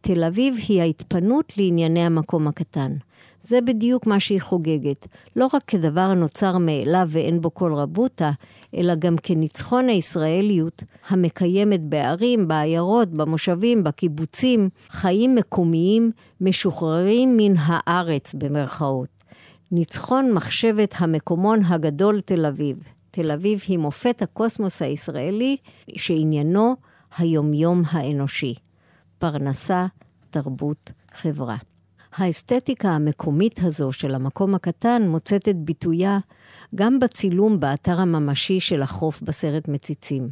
תל 0.01 0.25
אביב 0.25 0.57
היא 0.69 0.81
ההתפנות 0.81 1.53
לענייני 1.57 2.01
המקום 2.01 2.49
הקטן. 2.49 2.93
זה 3.41 3.61
בדיוק 3.61 4.07
מה 4.07 4.21
שהיא 4.21 4.41
חוגגת, 4.41 5.07
לא 5.37 5.49
רק 5.55 5.63
כדבר 5.67 6.01
הנוצר 6.01 6.59
מאליו 6.59 7.07
ואין 7.09 7.41
בו 7.41 7.55
כל 7.55 7.75
רבותא, 7.75 8.31
אלא 8.77 8.95
גם 8.95 9.17
כניצחון 9.17 9.89
הישראליות 9.89 10.83
המקיימת 11.09 11.81
בערים, 11.81 12.49
בעיירות, 12.49 13.09
במושבים, 13.09 13.85
בקיבוצים, 13.85 14.69
חיים 14.89 15.35
מקומיים 15.35 16.11
משוחררים 16.41 17.37
מן 17.37 17.55
הארץ 17.57 18.35
במרכאות. 18.35 19.09
ניצחון 19.73 20.33
מחשבת 20.33 20.95
המקומון 20.99 21.65
הגדול 21.65 22.21
תל 22.21 22.47
אביב. 22.47 22.77
תל 23.11 23.31
אביב 23.31 23.65
היא 23.69 23.79
מופת 23.79 24.23
הקוסמוס 24.23 24.83
הישראלי 24.83 25.57
שעניינו 25.97 26.77
היומיום 27.19 27.83
האנושי. 27.91 28.55
פרנסה, 29.19 29.87
תרבות, 30.31 30.91
חברה. 31.15 31.57
האסתטיקה 32.17 32.89
המקומית 32.89 33.61
הזו 33.63 33.93
של 33.93 34.15
המקום 34.15 34.55
הקטן 34.55 35.09
מוצאת 35.09 35.49
את 35.49 35.57
ביטויה 35.57 36.19
גם 36.75 36.99
בצילום 36.99 37.61
באתר 37.61 38.01
הממשי 38.01 38.61
של 38.61 38.83
החוף 38.83 39.23
בסרט 39.23 39.69
מציצים. 39.69 40.29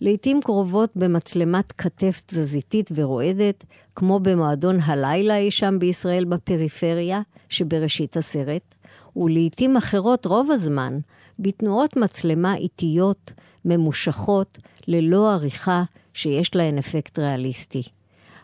לעתים 0.00 0.40
קרובות 0.42 0.90
במצלמת 0.96 1.72
כתף 1.72 2.22
תזזיתית 2.26 2.90
ורועדת, 2.94 3.64
כמו 3.94 4.20
במועדון 4.20 4.80
הלילה 4.80 5.36
אי 5.36 5.50
שם 5.50 5.78
בישראל 5.78 6.24
בפריפריה, 6.24 7.20
שבראשית 7.48 8.16
הסרט, 8.16 8.74
ולעתים 9.16 9.76
אחרות 9.76 10.26
רוב 10.26 10.50
הזמן, 10.50 10.98
בתנועות 11.38 11.96
מצלמה 11.96 12.54
איטיות, 12.54 13.32
ממושכות, 13.64 14.58
ללא 14.88 15.32
עריכה, 15.32 15.82
שיש 16.14 16.54
להן 16.54 16.78
אפקט 16.78 17.18
ריאליסטי. 17.18 17.82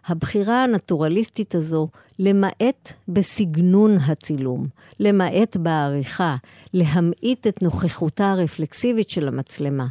הבחירה 0.08 0.64
הנטורליסטית 0.64 1.54
הזו, 1.54 1.88
למעט 2.18 2.92
בסגנון 3.08 3.96
הצילום, 3.98 4.66
למעט 5.00 5.56
בעריכה, 5.56 6.36
להמעיט 6.74 7.46
את 7.46 7.62
נוכחותה 7.62 8.30
הרפלקסיבית 8.30 9.10
של 9.10 9.28
המצלמה. 9.28 9.86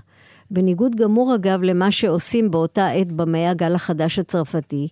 בניגוד 0.51 0.95
גמור 0.95 1.35
אגב 1.35 1.61
למה 1.63 1.91
שעושים 1.91 2.51
באותה 2.51 2.87
עת 2.87 3.11
במאה 3.11 3.49
הגל 3.49 3.75
החדש 3.75 4.19
הצרפתי, 4.19 4.87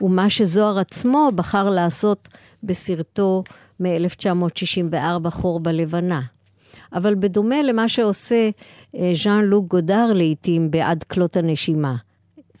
ומה 0.00 0.30
שזוהר 0.30 0.78
עצמו 0.78 1.30
בחר 1.34 1.70
לעשות 1.70 2.28
בסרטו 2.62 3.44
מ-1964, 3.80 5.30
חור 5.30 5.60
בלבנה. 5.60 6.20
אבל 6.92 7.14
בדומה 7.14 7.62
למה 7.62 7.88
שעושה 7.88 8.50
אה, 8.96 9.12
ז'אן 9.24 9.44
לוק 9.44 9.66
גודר 9.66 10.12
לעיתים 10.12 10.70
בעד 10.70 11.02
כלות 11.02 11.36
הנשימה. 11.36 11.96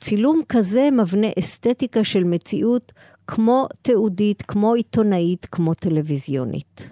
צילום 0.00 0.42
כזה 0.48 0.88
מבנה 0.92 1.26
אסתטיקה 1.38 2.04
של 2.04 2.24
מציאות 2.24 2.92
כמו 3.26 3.66
תיעודית, 3.82 4.42
כמו 4.42 4.74
עיתונאית, 4.74 5.46
כמו 5.52 5.74
טלוויזיונית. 5.74 6.90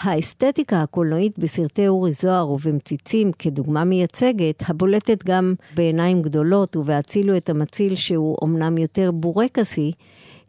האסתטיקה 0.00 0.82
הקולנועית 0.82 1.38
בסרטי 1.38 1.88
אורי 1.88 2.12
זוהר 2.12 2.50
ובמציצים 2.50 3.32
כדוגמה 3.38 3.84
מייצגת, 3.84 4.62
הבולטת 4.68 5.24
גם 5.24 5.54
בעיניים 5.74 6.22
גדולות 6.22 6.76
ובהצילו 6.76 7.36
את 7.36 7.50
המציל 7.50 7.94
שהוא 7.94 8.36
אמנם 8.44 8.78
יותר 8.78 9.10
בורקסי, 9.10 9.92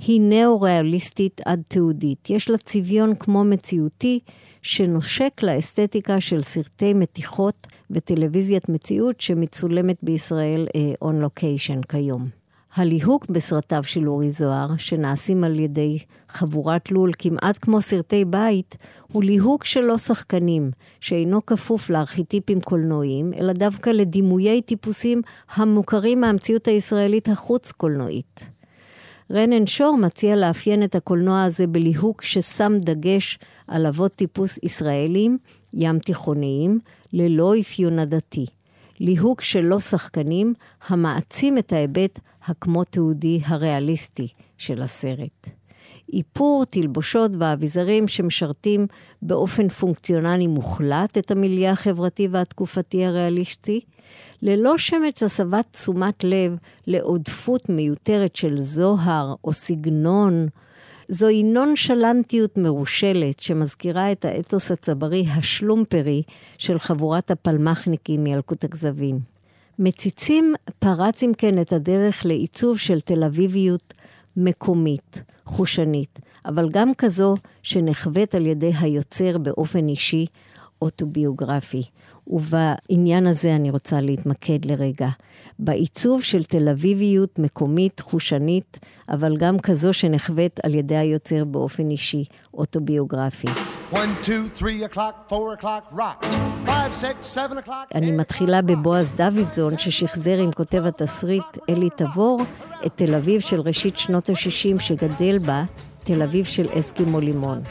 היא 0.08 0.22
נאו-ריאליסטית 0.22 1.42
עד 1.46 1.62
תיעודית. 1.68 2.30
יש 2.30 2.50
לה 2.50 2.58
צביון 2.58 3.16
כמו 3.16 3.44
מציאותי, 3.44 4.20
שנושק 4.62 5.42
לאסתטיקה 5.44 6.22
של 6.22 6.42
סרטי 6.42 6.94
מתיחות 6.94 7.68
וטלוויזיית 7.92 8.70
מציאות 8.70 9.22
שמצולמת 9.22 9.98
בישראל 10.04 10.68
און 11.02 11.18
uh, 11.18 11.22
לוקיישן 11.22 11.82
כיום. 11.82 12.28
הליהוק 12.76 13.26
בסרטיו 13.30 13.84
של 13.84 14.10
אורי 14.10 14.32
זוהר, 14.32 14.68
שנעשים 14.78 15.44
על 15.44 15.60
ידי 15.60 16.00
חבורת 16.30 16.92
לול 16.92 17.12
כמעט 17.20 17.58
כמו 17.62 17.82
סרטי 17.82 18.26
בית, 18.26 18.78
הוא 19.12 19.24
ליהוק 19.24 19.66
של 19.66 19.82
לא 19.82 19.98
שחקנים, 19.98 20.72
שאינו 21.00 21.46
כפוף 21.46 21.90
לארכיטיפים 21.90 22.62
קולנועיים, 22.62 23.34
אלא 23.34 23.54
דווקא 23.54 23.90
לדימויי 23.90 24.62
טיפוסים 24.62 25.22
המוכרים 25.56 26.22
מהמציאות 26.22 26.68
הישראלית 26.68 27.30
החוץ-קולנועית. 27.30 28.51
רנן 29.34 29.68
שור 29.68 29.98
מציע 29.98 30.36
לאפיין 30.36 30.84
את 30.84 30.96
הקולנוע 30.96 31.44
הזה 31.44 31.68
בליהוק 31.68 32.22
ששם 32.22 32.74
דגש 32.80 33.40
על 33.68 33.86
אבות 33.86 34.16
טיפוס 34.16 34.60
ישראלים, 34.64 35.38
ים 35.74 36.00
תיכוניים, 36.00 36.80
ללא 37.14 37.54
אפיון 37.60 38.00
עדתי. 38.00 38.46
ליהוק 39.00 39.42
של 39.42 39.62
לא 39.62 39.80
שחקנים, 39.80 40.54
המעצים 40.88 41.58
את 41.58 41.74
ההיבט 41.74 42.20
הכמו 42.46 42.84
תיעודי 42.84 43.40
הריאליסטי 43.46 44.28
של 44.58 44.82
הסרט. 44.82 45.61
איפור, 46.14 46.66
תלבושות 46.66 47.32
ואביזרים 47.40 48.08
שמשרתים 48.08 48.88
באופן 49.22 49.70
פונקציונלי 49.70 50.48
מוחלט 50.48 51.18
את 51.18 51.32
המיליה 51.32 51.72
החברתי 51.72 52.28
והתקופתי 52.32 53.06
הריאליסטי, 53.06 53.80
ללא 54.42 54.78
שמץ 54.78 55.24
הסבת 55.24 55.68
תשומת 55.72 56.24
לב 56.24 56.58
לעודפות 56.88 57.70
מיותרת 57.70 58.36
של 58.36 58.62
זוהר 58.62 59.34
או 59.44 59.54
סגנון, 59.54 60.48
זוהי 61.08 61.44
נונשלנטיות 61.44 62.58
מרושלת 62.58 63.40
שמזכירה 63.40 64.12
את 64.12 64.26
האתוס 64.26 64.72
הצברי 64.72 65.26
השלומפרי 65.30 66.24
של 66.58 66.80
חבורת 66.80 67.32
הפלמחניקים 67.32 68.24
מילקוט 68.24 68.64
הכזבים. 68.64 69.20
מציצים 69.80 70.54
פרץ 70.80 71.24
אם 71.24 71.32
כן 71.38 71.62
את 71.62 71.74
הדרך 71.74 72.26
לעיצוב 72.26 72.78
של 72.78 73.02
תל 73.02 73.24
אביביות 73.24 73.94
מקומית, 74.38 75.22
חושנית, 75.52 76.20
אבל 76.46 76.70
גם 76.72 76.94
כזו 76.98 77.36
שנחווית 77.64 78.36
על 78.36 78.46
ידי 78.46 78.72
היוצר 78.80 79.38
באופן 79.38 79.88
אישי 79.88 80.26
אוטוביוגרפי. 80.82 81.84
ובעניין 82.28 83.28
הזה 83.28 83.56
אני 83.56 83.72
רוצה 83.72 84.02
להתמקד 84.02 84.66
לרגע. 84.66 85.08
בעיצוב 85.60 86.24
של 86.24 86.44
תל 86.44 86.70
אביביות 86.70 87.40
מקומית, 87.40 88.00
חושנית, 88.00 88.80
אבל 89.10 89.38
גם 89.38 89.60
כזו 89.60 89.94
שנחווית 89.94 90.60
על 90.64 90.76
ידי 90.76 90.98
היוצר 90.98 91.46
באופן 91.46 91.90
אישי, 91.90 92.24
אוטוביוגרפי. 92.54 93.48
אני 97.96 98.12
מתחילה 98.12 98.62
בבועז 98.62 99.10
דוידזון, 99.16 99.78
ששחזר 99.78 100.38
עם 100.38 100.52
כותב 100.52 100.86
התסריט 100.86 101.58
אלי 101.70 101.90
תבור 101.98 102.40
את 102.86 102.92
תל 102.96 103.16
אביב 103.16 103.42
של 103.42 103.62
ראשית 103.62 103.98
שנות 103.98 104.30
ה-60 104.30 104.80
שגדל 104.80 105.38
בה, 105.38 105.64
תל 106.04 106.22
אביב 106.22 106.46
של 106.46 106.68
אסקימו 106.80 107.20
לימון. 107.20 107.62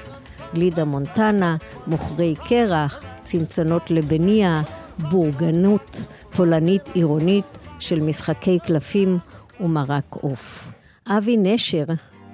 גלידה 0.55 0.85
מונטנה, 0.85 1.57
מוכרי 1.87 2.35
קרח, 2.49 3.05
צנצנות 3.25 3.91
לבניה, 3.91 4.63
בורגנות 5.11 6.03
פולנית 6.37 6.89
עירונית 6.95 7.45
של 7.79 8.01
משחקי 8.01 8.59
קלפים 8.59 9.19
ומרק 9.61 10.05
עוף. 10.11 10.69
אבי 11.09 11.37
נשר, 11.37 11.85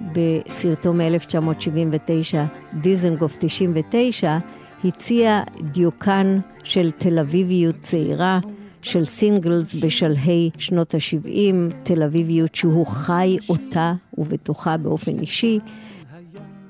בסרטו 0.01 0.93
מ-1979, 0.93 2.37
דיזנגוף 2.73 3.35
99, 3.39 4.37
הציע 4.83 5.41
דיוקן 5.61 6.39
של 6.63 6.91
תל 6.91 7.19
אביביות 7.19 7.75
צעירה, 7.81 8.39
של 8.81 9.05
סינגלס 9.05 9.75
בשלהי 9.75 10.49
שנות 10.57 10.95
ה-70, 10.95 11.73
תל 11.83 12.03
אביביות 12.03 12.55
שהוא 12.55 12.85
חי 12.87 13.37
אותה 13.49 13.93
ובתוכה 14.17 14.77
באופן 14.77 15.19
אישי, 15.19 15.59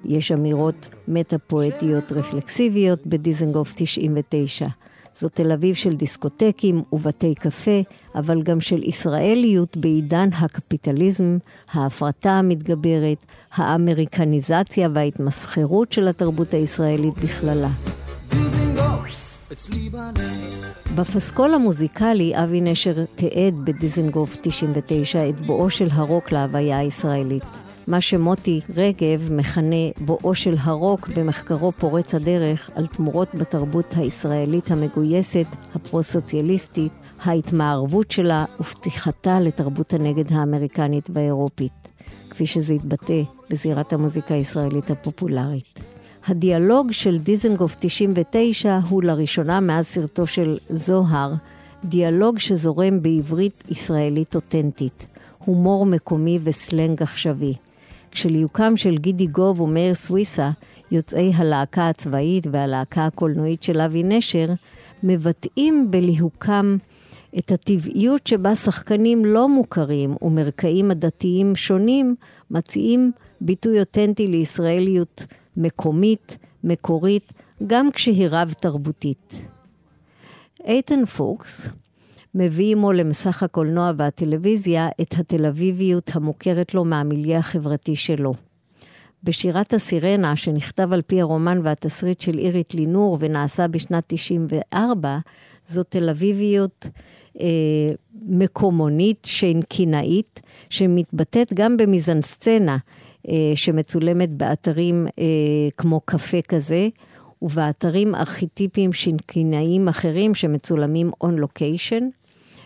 יש 0.06 0.32
אמירות 0.32 0.88
מטה-פואטיות 1.08 2.12
רפלקסיביות 2.12 3.08
בדיזנגוף 3.08 3.74
99. 3.76 4.68
זו 5.14 5.30
תל 5.30 5.52
אביב 5.52 5.76
של 5.76 5.96
דיסקוטקים 5.96 6.84
ובתי 6.94 7.36
קפה, 7.36 7.82
אבל 8.16 8.42
גם 8.42 8.62
של 8.62 8.84
ישראליות 8.84 9.78
בעידן 9.78 10.30
הקפיטליזם, 10.34 11.38
ההפרטה 11.72 12.32
המתגברת, 12.32 13.26
האמריקניזציה 13.54 14.90
וההתמסחרות 14.94 15.92
של 15.92 16.08
התרבות 16.08 16.54
הישראלית 16.54 17.14
בכללה. 17.24 17.70
בפסקול 20.96 21.54
המוזיקלי 21.54 22.34
אבי 22.44 22.62
נשר 22.62 23.06
תיעד 23.16 23.54
בדיזנגוף 23.64 24.36
99 24.42 25.30
את 25.30 25.40
בואו 25.40 25.70
של 25.70 25.86
הרוק 25.92 26.32
להוויה 26.32 26.80
הישראלית. 26.80 27.44
מה 27.88 28.02
שמוטי 28.02 28.62
רגב 28.76 29.32
מכנה 29.32 29.92
בואו 29.98 30.36
של 30.36 30.56
הרוק 30.60 31.08
במחקרו 31.08 31.72
פורץ 31.72 32.16
הדרך 32.16 32.70
על 32.76 32.88
תמורות 32.88 33.36
בתרבות 33.36 33.94
הישראלית 33.98 34.72
המגויסת, 34.72 35.48
הפרו-סוציאליסטית, 35.76 36.92
ההתמערבות 37.22 38.12
שלה 38.12 38.46
ופתיחתה 38.60 39.40
לתרבות 39.40 39.94
הנגד 39.94 40.34
האמריקנית 40.34 41.10
והאירופית, 41.14 41.88
כפי 42.30 42.46
שזה 42.46 42.74
התבטא 42.74 43.22
בזירת 43.50 43.94
המוזיקה 43.94 44.34
הישראלית 44.34 44.92
הפופולרית. 44.92 45.97
הדיאלוג 46.26 46.92
של 46.92 47.18
דיזנגוף 47.18 47.76
99 47.80 48.80
הוא 48.90 49.04
לראשונה 49.04 49.60
מאז 49.60 49.86
סרטו 49.86 50.28
של 50.28 50.58
זוהר, 50.70 51.34
דיאלוג 51.86 52.40
שזורם 52.40 53.02
בעברית 53.02 53.64
ישראלית 53.70 54.36
אותנטית, 54.36 55.06
הומור 55.38 55.86
מקומי 55.86 56.40
וסלנג 56.44 57.04
עכשווי. 57.04 57.54
כשליהוקם 58.12 58.78
של 58.78 58.98
גידי 58.98 59.28
גוב 59.28 59.62
ומאיר 59.62 59.94
סוויסה, 59.94 60.50
יוצאי 60.92 61.32
הלהקה 61.36 61.90
הצבאית 61.90 62.48
והלהקה 62.52 63.06
הקולנועית 63.06 63.64
של 63.64 63.82
אבי 63.82 64.04
נשר, 64.04 64.48
מבטאים 65.04 65.92
בליהוקם 65.92 66.78
את 67.38 67.52
הטבעיות 67.52 68.28
שבה 68.28 68.56
שחקנים 68.56 69.26
לא 69.26 69.50
מוכרים 69.50 70.16
ומרקעים 70.22 70.92
עדתיים 70.92 71.56
שונים 71.56 72.16
מציעים 72.52 73.12
ביטוי 73.42 73.80
אותנטי 73.80 74.28
לישראליות 74.28 75.26
מקומית, 75.58 76.38
מקורית, 76.64 77.34
גם 77.68 77.92
כשהיא 77.92 78.28
רב-תרבותית. 78.32 79.34
איתן 80.66 81.06
פוקס, 81.06 81.70
מביא 82.36 82.72
עמו 82.72 82.94
למסך 82.94 83.44
הקולנוע 83.44 83.92
והטלוויזיה 83.98 84.90
את 85.02 85.14
התל 85.20 85.46
אביביות 85.46 86.12
המוכרת 86.14 86.74
לו 86.74 86.86
מהמיליה 86.86 87.40
החברתי 87.40 87.96
שלו. 87.96 88.34
בשירת 89.24 89.74
הסירנה, 89.74 90.36
שנכתב 90.36 90.94
על 90.94 91.02
פי 91.02 91.22
הרומן 91.22 91.60
והתסריט 91.64 92.22
של 92.22 92.38
אירית 92.38 92.74
לינור 92.74 93.18
ונעשה 93.20 93.68
בשנת 93.68 94.04
94, 94.08 95.18
זו 95.66 95.84
תל 95.84 96.10
אביביות 96.10 96.88
אה, 97.40 97.48
מקומונית, 98.30 99.26
קינאית, 99.70 100.42
שמתבטאת 100.70 101.54
גם 101.54 101.78
במזנסצנה, 101.78 102.78
שמצולמת 103.56 104.30
באתרים 104.30 105.08
אה, 105.20 105.24
כמו 105.78 106.02
קפה 106.06 106.42
כזה, 106.42 106.88
ובאתרים 107.42 108.16
ארכיטיפיים 108.16 108.94
שינקינאיים 108.94 109.88
אחרים 109.88 110.36
שמצולמים 110.36 111.12
און 111.22 111.36
לוקיישן. 111.36 112.10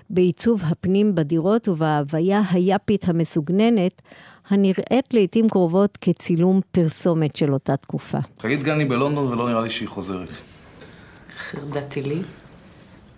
בעיצוב 0.10 0.62
הפנים 0.66 1.16
בדירות 1.16 1.68
ובהוויה 1.68 2.42
היאפית 2.52 3.10
המסוגננת, 3.10 4.02
הנראית 4.50 5.14
לעיתים 5.14 5.50
קרובות 5.50 5.98
כצילום 6.02 6.62
פרסומת 6.72 7.36
של 7.36 7.54
אותה 7.54 7.78
תקופה. 7.78 8.18
חגית 8.40 8.64
גני 8.64 8.86
בלונדון 8.86 9.28
ולא 9.28 9.50
נראה 9.50 9.62
לי 9.62 9.70
שהיא 9.70 9.88
חוזרת. 9.88 10.30
חרדת 11.38 11.90
טילים? 11.90 12.22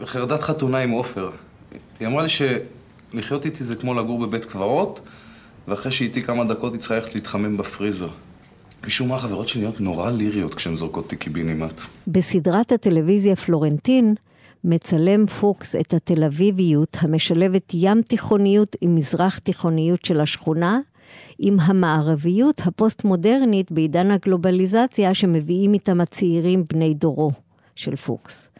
חרדת 0.04 0.42
חתונה 0.42 0.78
עם 0.78 0.90
עופר. 0.90 1.30
היא 2.00 2.08
אמרה 2.08 2.24
לי 2.24 2.30
שלחיות 2.30 3.46
איתי 3.46 3.64
זה 3.64 3.76
כמו 3.76 3.94
לגור 3.94 4.20
בבית 4.28 4.46
קברות, 4.46 5.00
ואחרי 5.68 5.92
שהיא 5.92 6.24
כמה 6.24 6.44
דקות 6.44 6.74
היא 6.74 6.80
צריכה 6.80 6.96
ללכת 6.96 7.16
להתחמם 7.16 7.58
בפריזר. 7.58 8.10
משום 8.86 9.10
מה 9.10 9.16
החברות 9.16 9.48
שלי 9.48 9.62
נהיות 9.62 9.82
נורא 9.82 10.12
ליריות 10.12 10.56
כשהן 10.56 10.76
זורקות 10.76 11.04
אותי 11.04 11.16
קיבינימט. 11.16 11.82
בסדרת 12.08 12.72
הטלוויזיה 12.72 13.36
פלורנטין 13.36 14.16
מצלם 14.64 15.28
פוקס 15.28 15.76
את 15.76 15.94
התל 15.94 16.24
אביביות 16.24 16.98
המשלבת 17.02 17.72
ים 17.74 18.02
תיכוניות 18.02 18.76
עם 18.82 18.96
מזרח 18.96 19.38
תיכוניות 19.38 20.06
של 20.06 20.22
השכונה, 20.22 20.80
עם 21.40 21.60
המערביות 21.60 22.62
הפוסט-מודרנית 22.66 23.72
בעידן 23.72 24.12
הגלובליזציה 24.12 25.14
שמביאים 25.14 25.74
איתם 25.74 26.02
הצעירים 26.02 26.64
בני 26.70 26.94
דורו 26.94 27.32
של 27.76 27.96
פוקס. 27.96 28.52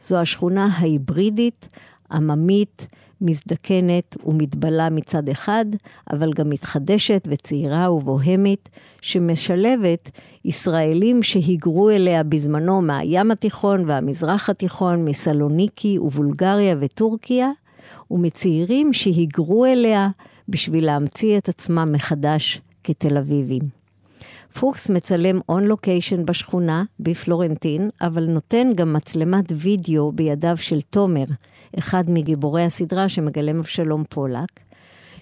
זו 0.00 0.16
השכונה 0.16 0.68
ההיברידית, 0.72 1.68
עממית, 2.12 2.86
מזדקנת 3.20 4.16
ומתבלה 4.24 4.90
מצד 4.90 5.28
אחד, 5.28 5.64
אבל 6.12 6.32
גם 6.32 6.50
מתחדשת 6.50 7.28
וצעירה 7.30 7.92
ובוהמית, 7.92 8.68
שמשלבת 9.00 10.10
ישראלים 10.44 11.22
שהיגרו 11.22 11.90
אליה 11.90 12.22
בזמנו 12.22 12.82
מהים 12.82 13.30
התיכון 13.30 13.84
והמזרח 13.88 14.50
התיכון, 14.50 15.04
מסלוניקי 15.04 15.98
ובולגריה 15.98 16.76
וטורקיה, 16.80 17.50
ומצעירים 18.10 18.92
שהיגרו 18.92 19.66
אליה 19.66 20.08
בשביל 20.48 20.86
להמציא 20.86 21.38
את 21.38 21.48
עצמם 21.48 21.92
מחדש 21.92 22.60
כתל 22.84 23.18
אביבים. 23.18 23.80
פוקס 24.54 24.90
מצלם 24.90 25.40
און 25.48 25.64
לוקיישן 25.64 26.24
בשכונה, 26.26 26.84
בפלורנטין, 27.00 27.90
אבל 28.00 28.24
נותן 28.24 28.72
גם 28.74 28.92
מצלמת 28.92 29.44
וידאו 29.56 30.12
בידיו 30.12 30.56
של 30.56 30.80
תומר, 30.80 31.24
אחד 31.78 32.04
מגיבורי 32.08 32.64
הסדרה 32.64 33.08
שמגלם 33.08 33.58
אבשלום 33.58 34.04
פולק, 34.08 34.60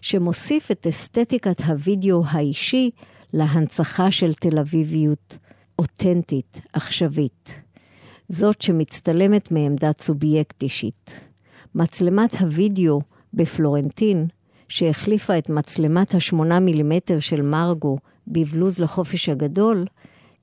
שמוסיף 0.01 0.71
את 0.71 0.87
אסתטיקת 0.87 1.61
הוידאו 1.61 2.23
האישי 2.27 2.91
להנצחה 3.33 4.11
של 4.11 4.35
תל 4.35 4.59
אביביות 4.59 5.37
אותנטית, 5.79 6.61
עכשווית. 6.73 7.61
זאת 8.29 8.63
שמצטלמת 8.63 9.53
מעמדת 9.53 10.01
סובייקט 10.01 10.63
אישית. 10.63 11.21
מצלמת 11.75 12.35
הוידאו 12.35 13.01
בפלורנטין, 13.35 14.27
שהחליפה 14.69 15.39
את 15.39 15.49
מצלמת 15.51 16.15
השמונה 16.15 16.61
מילימטר 16.61 17.21
של 17.21 17.43
מרגו 17.43 17.99
בבלוז 18.27 18.79
לחופש 18.79 19.29
הגדול, 19.29 19.87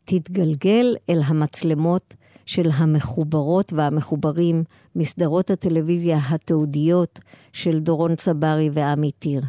תתגלגל 0.05 0.95
אל 1.09 1.21
המצלמות 1.25 2.15
של 2.45 2.69
המחוברות 2.73 3.73
והמחוברים 3.73 4.63
מסדרות 4.95 5.49
הטלוויזיה 5.49 6.19
התעודיות 6.29 7.19
של 7.53 7.79
דורון 7.79 8.15
צברי 8.15 8.69
ועמי 8.73 9.12
טיר. 9.12 9.41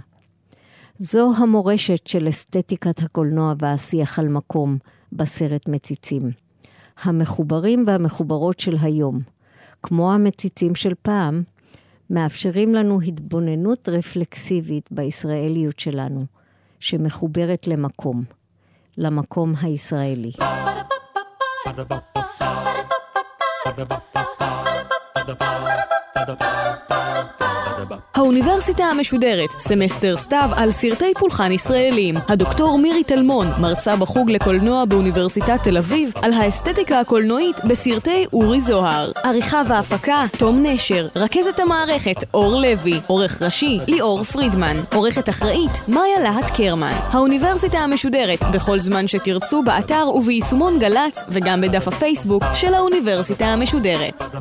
זו 0.99 1.33
המורשת 1.37 2.07
של 2.07 2.29
אסתטיקת 2.29 3.03
הקולנוע 3.03 3.55
והשיח 3.59 4.19
על 4.19 4.29
מקום 4.29 4.79
בסרט 5.13 5.69
מציצים. 5.69 6.31
המחוברים 7.03 7.85
והמחוברות 7.87 8.61
של 8.61 8.77
היום, 8.83 9.21
כמו 9.83 10.13
המציצים 10.13 10.75
של 10.75 10.93
פעם, 11.03 11.43
מאפשרים 12.11 12.75
לנו 12.75 13.01
התבוננות 13.01 13.89
רפלקסיבית 13.89 14.89
בישראליות 14.93 15.79
שלנו, 15.79 16.27
שמחוברת 16.81 17.67
למקום, 17.67 18.25
למקום 18.99 19.55
הישראלי. 19.63 20.33
the 25.27 25.35
ba 25.35 25.47
ba 26.15 26.25
the 26.25 26.35
ba 26.37 26.51
ba 26.89 27.35
ba 27.39 27.66
האוניברסיטה 28.15 28.85
המשודרת, 28.85 29.51
סמסטר 29.59 30.17
סתיו 30.17 30.51
על 30.57 30.73
סרטי 30.73 31.13
פולחן 31.19 31.53
ישראלים. 31.53 32.15
הדוקטור 32.29 32.79
מירי 32.79 33.05
טלמון, 33.05 33.47
מרצה 33.61 33.97
בחוג 33.97 34.31
לקולנוע 34.31 34.85
באוניברסיטת 34.85 35.63
תל 35.63 35.77
אביב, 35.77 36.13
על 36.23 36.33
האסתטיקה 36.33 37.01
הקולנועית 37.01 37.65
בסרטי 37.65 38.27
אורי 38.33 38.61
זוהר. 38.61 39.13
עריכה 39.25 39.63
והפקה, 39.69 40.25
תום 40.39 40.67
נשר. 40.67 41.09
רכזת 41.17 41.61
המערכת, 41.61 42.25
אור 42.35 42.61
לוי. 42.61 43.01
עורך 43.07 43.43
ראשי, 43.43 43.79
ליאור 43.87 44.25
פרידמן. 44.25 44.77
עורכת 44.95 45.29
אחראית, 45.29 45.89
מאיה 45.89 46.21
להט 46.23 46.51
קרמן. 46.57 46.95
האוניברסיטה 47.13 47.79
המשודרת, 47.79 48.43
בכל 48.53 48.81
זמן 48.81 49.09
שתרצו, 49.09 49.63
באתר 49.63 50.09
וביישומון 50.15 50.79
גל"צ, 50.79 51.25
וגם 51.29 51.61
בדף 51.61 51.89
הפייסבוק 51.89 52.43
של 52.55 52.75
האוניברסיטה 52.75 53.47
המשודרת. 53.47 54.37